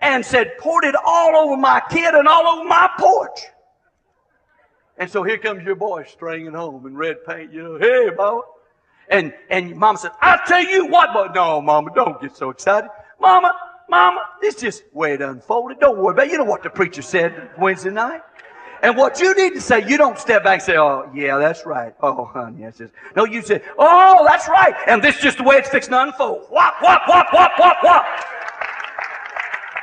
[0.00, 3.40] and said, poured it all over my kid and all over my porch.
[4.98, 8.42] And so here comes your boy stringing home in red paint, you know, hey, mama.
[9.08, 12.90] And, and mama said, i tell you what, but no, mama, don't get so excited.
[13.18, 13.52] Mama,
[13.90, 15.80] mama, this just way it unfolded.
[15.80, 16.32] Don't worry about it.
[16.32, 18.22] You know what the preacher said Wednesday night?
[18.82, 21.66] And what you need to say, you don't step back and say, oh, yeah, that's
[21.66, 21.94] right.
[22.02, 22.94] Oh, honey, that's just.
[23.14, 24.74] No, you say, oh, that's right.
[24.86, 26.46] And this is just the way it's fixing to unfold.
[26.50, 28.06] Whop, whop, whop, whop, whop, whop.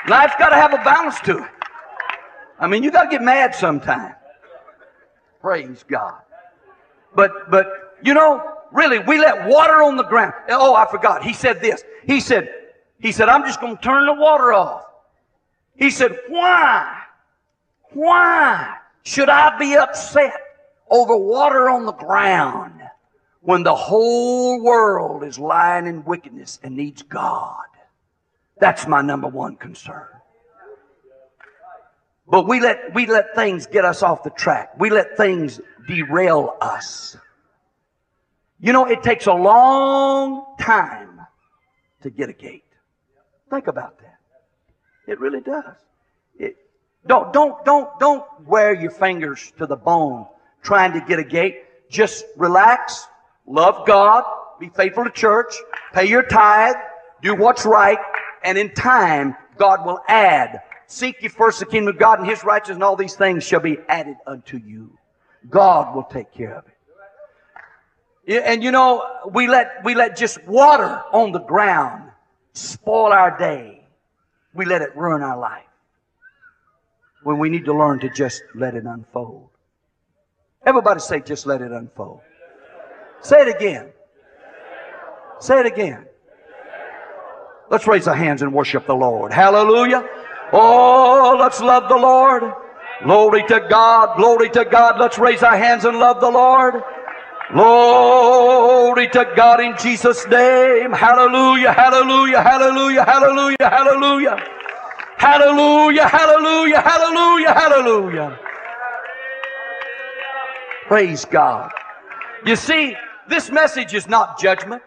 [0.08, 1.50] Life's got to have a balance to it.
[2.60, 4.16] I mean, you got to get mad sometime.
[5.42, 6.22] Praise God.
[7.14, 8.42] But, but, you know,
[8.72, 10.34] really, we let water on the ground.
[10.50, 11.24] Oh, I forgot.
[11.24, 11.84] He said this.
[12.06, 12.50] He said,
[13.00, 14.86] he said, I'm just going to turn the water off.
[15.76, 17.02] He said, why?
[17.94, 18.78] Why?
[19.08, 20.34] should I be upset
[20.90, 22.82] over water on the ground
[23.40, 27.64] when the whole world is lying in wickedness and needs God?
[28.60, 30.08] That's my number one concern.
[32.28, 34.78] But we let, we let things get us off the track.
[34.78, 37.16] We let things derail us.
[38.60, 41.22] You know, it takes a long time
[42.02, 42.67] to get a gate.
[43.50, 44.18] Think about that.
[45.08, 45.76] It really does.
[47.08, 50.26] Don't, don't, don't, don't wear your fingers to the bone
[50.62, 51.64] trying to get a gate.
[51.90, 53.08] Just relax,
[53.46, 54.26] love God,
[54.60, 55.56] be faithful to church,
[55.94, 56.76] pay your tithe,
[57.22, 58.00] do what's right,
[58.44, 60.62] and in time, God will add.
[60.88, 63.62] Seek ye first the kingdom of God and His righteousness, and all these things shall
[63.62, 64.98] be added unto you.
[65.50, 66.66] God will take care of
[68.28, 68.44] it.
[68.46, 72.07] And you know, we let, we let just water on the ground
[72.58, 73.86] spoil our day.
[74.54, 75.64] We let it ruin our life
[77.24, 79.50] when we need to learn to just let it unfold.
[80.66, 82.22] Everybody say, just let it unfold.
[83.22, 83.90] Say it again.
[85.40, 86.06] Say it again.
[87.70, 89.32] Let's raise our hands and worship the Lord.
[89.32, 90.08] Hallelujah.
[90.54, 92.44] Oh, let's love the Lord.
[93.04, 94.18] Glory to God.
[94.18, 95.00] Glory to God.
[95.00, 96.82] Let's raise our hands and love the Lord.
[97.52, 100.92] Glory to God in Jesus' name.
[100.92, 101.72] Hallelujah.
[101.72, 102.42] Hallelujah.
[102.42, 103.04] Hallelujah.
[103.06, 103.70] Hallelujah.
[103.70, 104.58] Hallelujah.
[105.18, 108.40] Hallelujah, hallelujah, hallelujah, hallelujah.
[110.86, 111.72] Praise God.
[112.46, 112.96] You see,
[113.28, 114.84] this message is not judgment.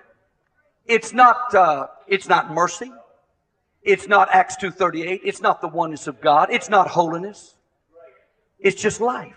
[0.86, 2.92] It's not, uh, it's not mercy.
[3.82, 5.20] It's not Acts 2.38.
[5.24, 6.48] It's not the oneness of God.
[6.52, 7.56] It's not holiness.
[8.60, 9.34] It's just life.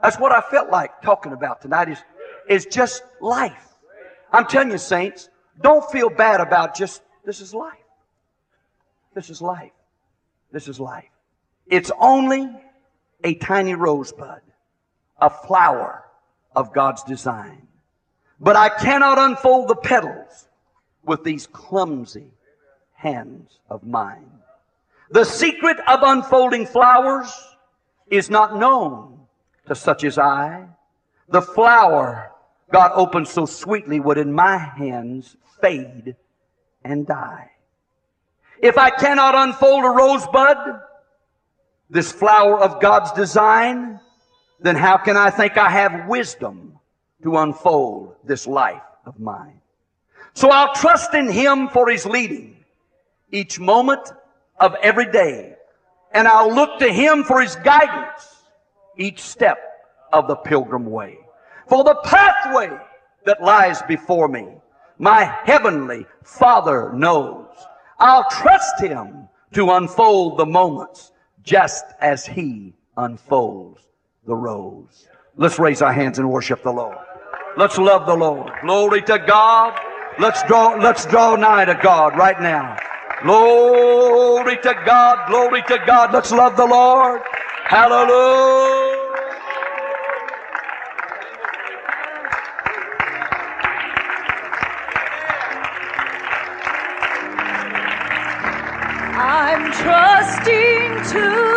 [0.00, 1.98] That's what I felt like talking about tonight is,
[2.50, 3.68] is just life.
[4.32, 5.30] I'm telling you, saints,
[5.62, 7.78] don't feel bad about just, this is life.
[9.14, 9.72] This is life.
[10.52, 11.08] This is life.
[11.68, 12.50] It's only
[13.22, 14.40] a tiny rosebud,
[15.20, 16.04] a flower
[16.56, 17.68] of God's design.
[18.40, 20.48] But I cannot unfold the petals
[21.04, 22.32] with these clumsy
[22.94, 24.30] hands of mine.
[25.10, 27.32] The secret of unfolding flowers
[28.10, 29.20] is not known
[29.66, 30.66] to such as I.
[31.28, 32.32] The flower
[32.72, 36.16] God opened so sweetly would in my hands fade
[36.84, 37.50] and die.
[38.62, 40.80] If I cannot unfold a rosebud,
[41.88, 43.98] this flower of God's design,
[44.60, 46.78] then how can I think I have wisdom
[47.22, 49.60] to unfold this life of mine?
[50.34, 52.56] So I'll trust in Him for His leading
[53.32, 54.12] each moment
[54.58, 55.54] of every day.
[56.12, 58.44] And I'll look to Him for His guidance
[58.96, 59.58] each step
[60.12, 61.18] of the pilgrim way.
[61.70, 62.76] For the pathway
[63.26, 64.48] that lies before me,
[64.98, 67.46] my heavenly Father knows.
[68.00, 71.12] I'll trust Him to unfold the moments
[71.44, 73.86] just as He unfolds
[74.26, 75.06] the rose.
[75.36, 76.98] Let's raise our hands and worship the Lord.
[77.56, 78.50] Let's love the Lord.
[78.62, 79.78] Glory to God.
[80.18, 82.76] Let's draw, let's draw nigh to God right now.
[83.22, 85.28] Glory to God.
[85.28, 86.12] Glory to God.
[86.12, 87.20] Let's love the Lord.
[87.64, 89.09] Hallelujah.
[100.42, 101.49] Trusting to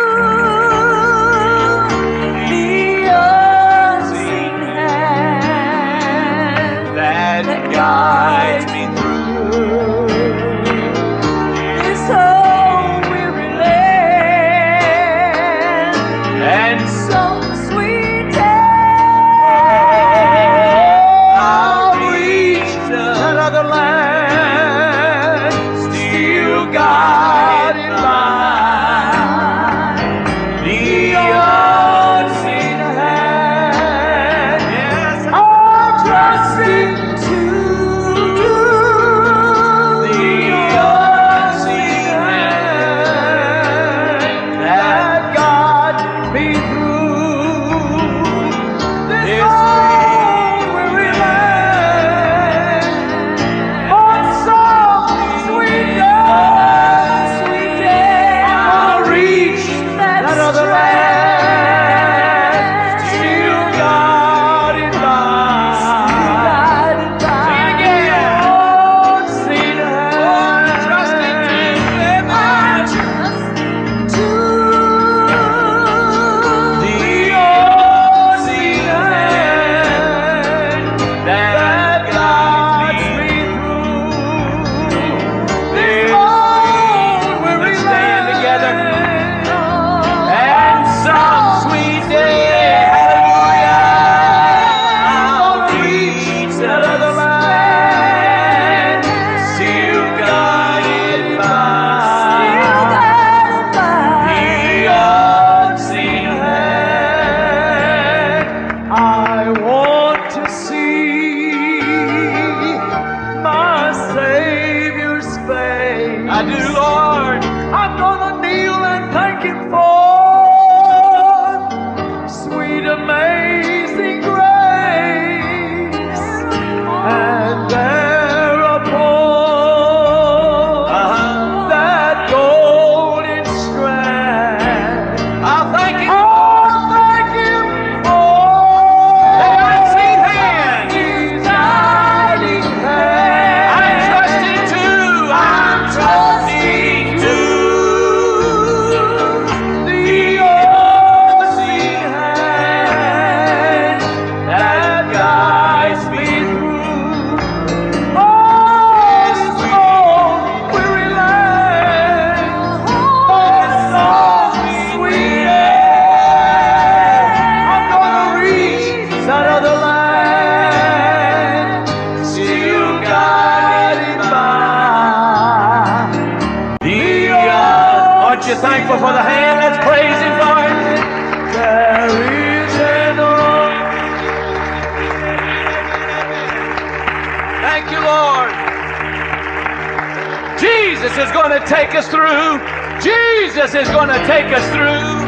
[191.66, 192.60] take us through.
[193.00, 195.24] Jesus is going to take us through.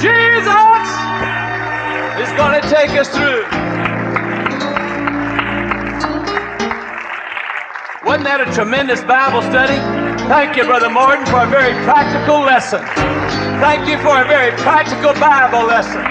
[0.00, 0.84] Jesus
[2.20, 3.44] is going to take us through.
[8.04, 9.76] Wasn't that a tremendous Bible study?
[10.28, 12.80] Thank you, Brother Morton, for a very practical lesson.
[13.60, 16.04] Thank you for a very practical Bible lesson.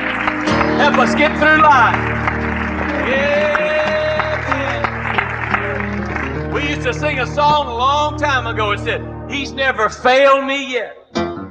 [0.80, 1.96] Help us get through life.
[3.08, 3.54] Yeah.
[6.54, 8.72] We used to sing a song a long time ago.
[8.72, 10.96] It said, He's never failed me yet.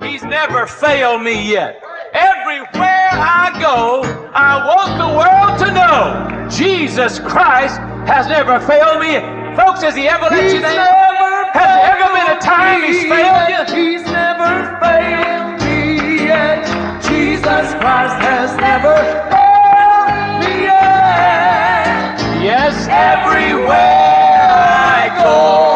[0.00, 1.82] He's never failed me yet.
[2.12, 4.02] Everywhere I go,
[4.32, 9.56] I want the world to know Jesus Christ has never failed me yet.
[9.56, 11.50] Folks, has He ever let you down?
[11.52, 13.64] Has there ever been a time He's failed you?
[13.74, 16.64] He's never failed me yet.
[17.02, 18.94] Jesus Christ has never
[19.26, 22.14] failed me yet.
[22.40, 25.71] Yes, everywhere I go,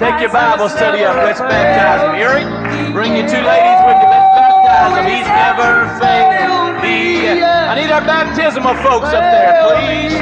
[0.00, 1.12] take your Bible study up.
[1.20, 2.16] Let's baptize him.
[2.16, 2.48] Eric,
[2.96, 4.08] bring your two ladies with you.
[4.08, 5.04] Let's baptize him.
[5.12, 5.70] He's never
[6.00, 7.44] failed me.
[7.44, 10.16] I need our baptismal folks up there, please.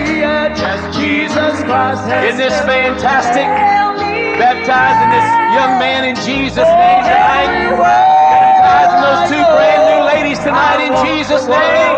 [0.98, 3.46] Jesus Christ Isn't this fantastic?
[4.34, 7.78] Baptizing this young man in Jesus' name tonight.
[7.78, 11.88] Baptizing those two brand new ladies tonight in Jesus' name.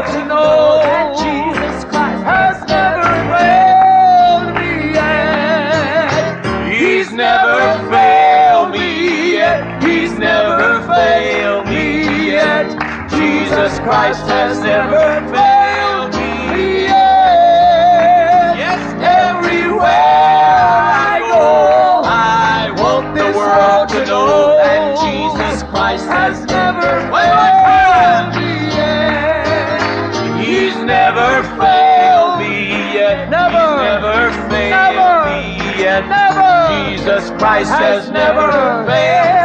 [13.90, 18.54] Christ has never failed me yet.
[18.56, 27.00] Yes, everywhere I go, I want the world to know that Jesus Christ has never
[27.10, 30.38] failed me yet.
[30.38, 33.28] He's never failed me yet.
[33.28, 33.58] Never.
[33.58, 35.34] He's never failed Never.
[35.34, 36.06] me yet.
[36.06, 36.94] Never.
[36.94, 39.39] Jesus Christ has, never failed.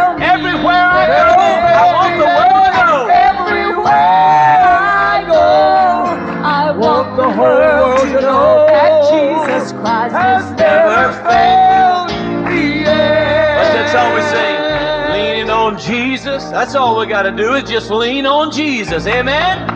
[16.16, 16.46] Jesus.
[16.46, 19.06] That's all we got to do is just lean on Jesus.
[19.06, 19.68] Amen.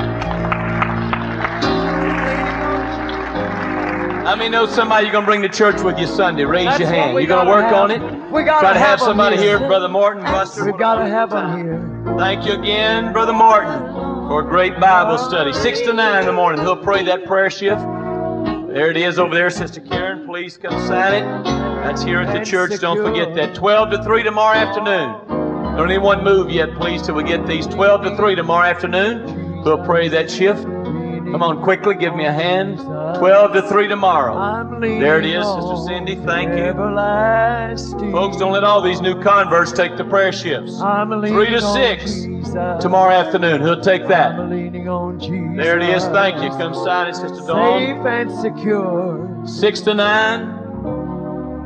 [4.24, 6.46] How many know somebody you're going to bring to church with you Sunday?
[6.46, 7.18] Raise That's your hand.
[7.18, 7.74] You're going to work have.
[7.74, 8.32] on it?
[8.32, 9.58] We gotta Try to have have somebody here.
[9.58, 10.72] here, Brother Morton, Buster.
[10.72, 12.16] We gotta have them here.
[12.18, 13.80] Thank you again, Brother Morton,
[14.30, 15.52] for a great Bible study.
[15.52, 16.62] Six to nine in the morning.
[16.62, 17.82] He'll pray that prayer shift.
[17.82, 20.28] There it is over there, Sister Karen.
[20.28, 21.44] Please come sign it.
[21.84, 22.80] That's here at the church.
[22.80, 23.56] Don't forget that.
[23.56, 25.39] 12 to 3 tomorrow afternoon.
[25.80, 27.66] Don't anyone move yet, please, till we get these.
[27.66, 29.64] 12 to 3 tomorrow afternoon.
[29.64, 30.62] We'll pray that shift.
[30.64, 32.80] Come on, quickly, give me a hand.
[32.80, 34.78] 12 to 3 tomorrow.
[34.82, 36.16] There it is, Sister Cindy.
[36.16, 36.74] Thank you.
[38.12, 40.82] Folks, don't let all these new converts take the prayer shifts.
[40.82, 42.24] I'm Three to six
[42.82, 44.34] Tomorrow afternoon, he'll take that.
[44.34, 45.56] I'm leaning on Jesus.
[45.56, 46.04] There it is.
[46.08, 46.50] Thank you.
[46.50, 47.80] Come sign it, Sister Dawn.
[47.80, 49.48] Safe and secure.
[49.48, 50.59] Six to nine.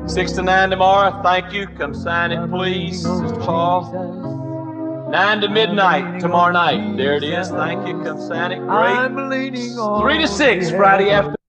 [0.06, 1.22] Six to nine tomorrow.
[1.24, 1.68] Thank you.
[1.68, 5.10] Come sign it, please, Sister Paul.
[5.10, 6.98] Nine to midnight tomorrow night.
[6.98, 7.50] There it is.
[7.50, 8.04] Thank you.
[8.04, 8.60] Come sign it.
[8.60, 10.02] Great.
[10.02, 11.43] Three to six Friday afternoon.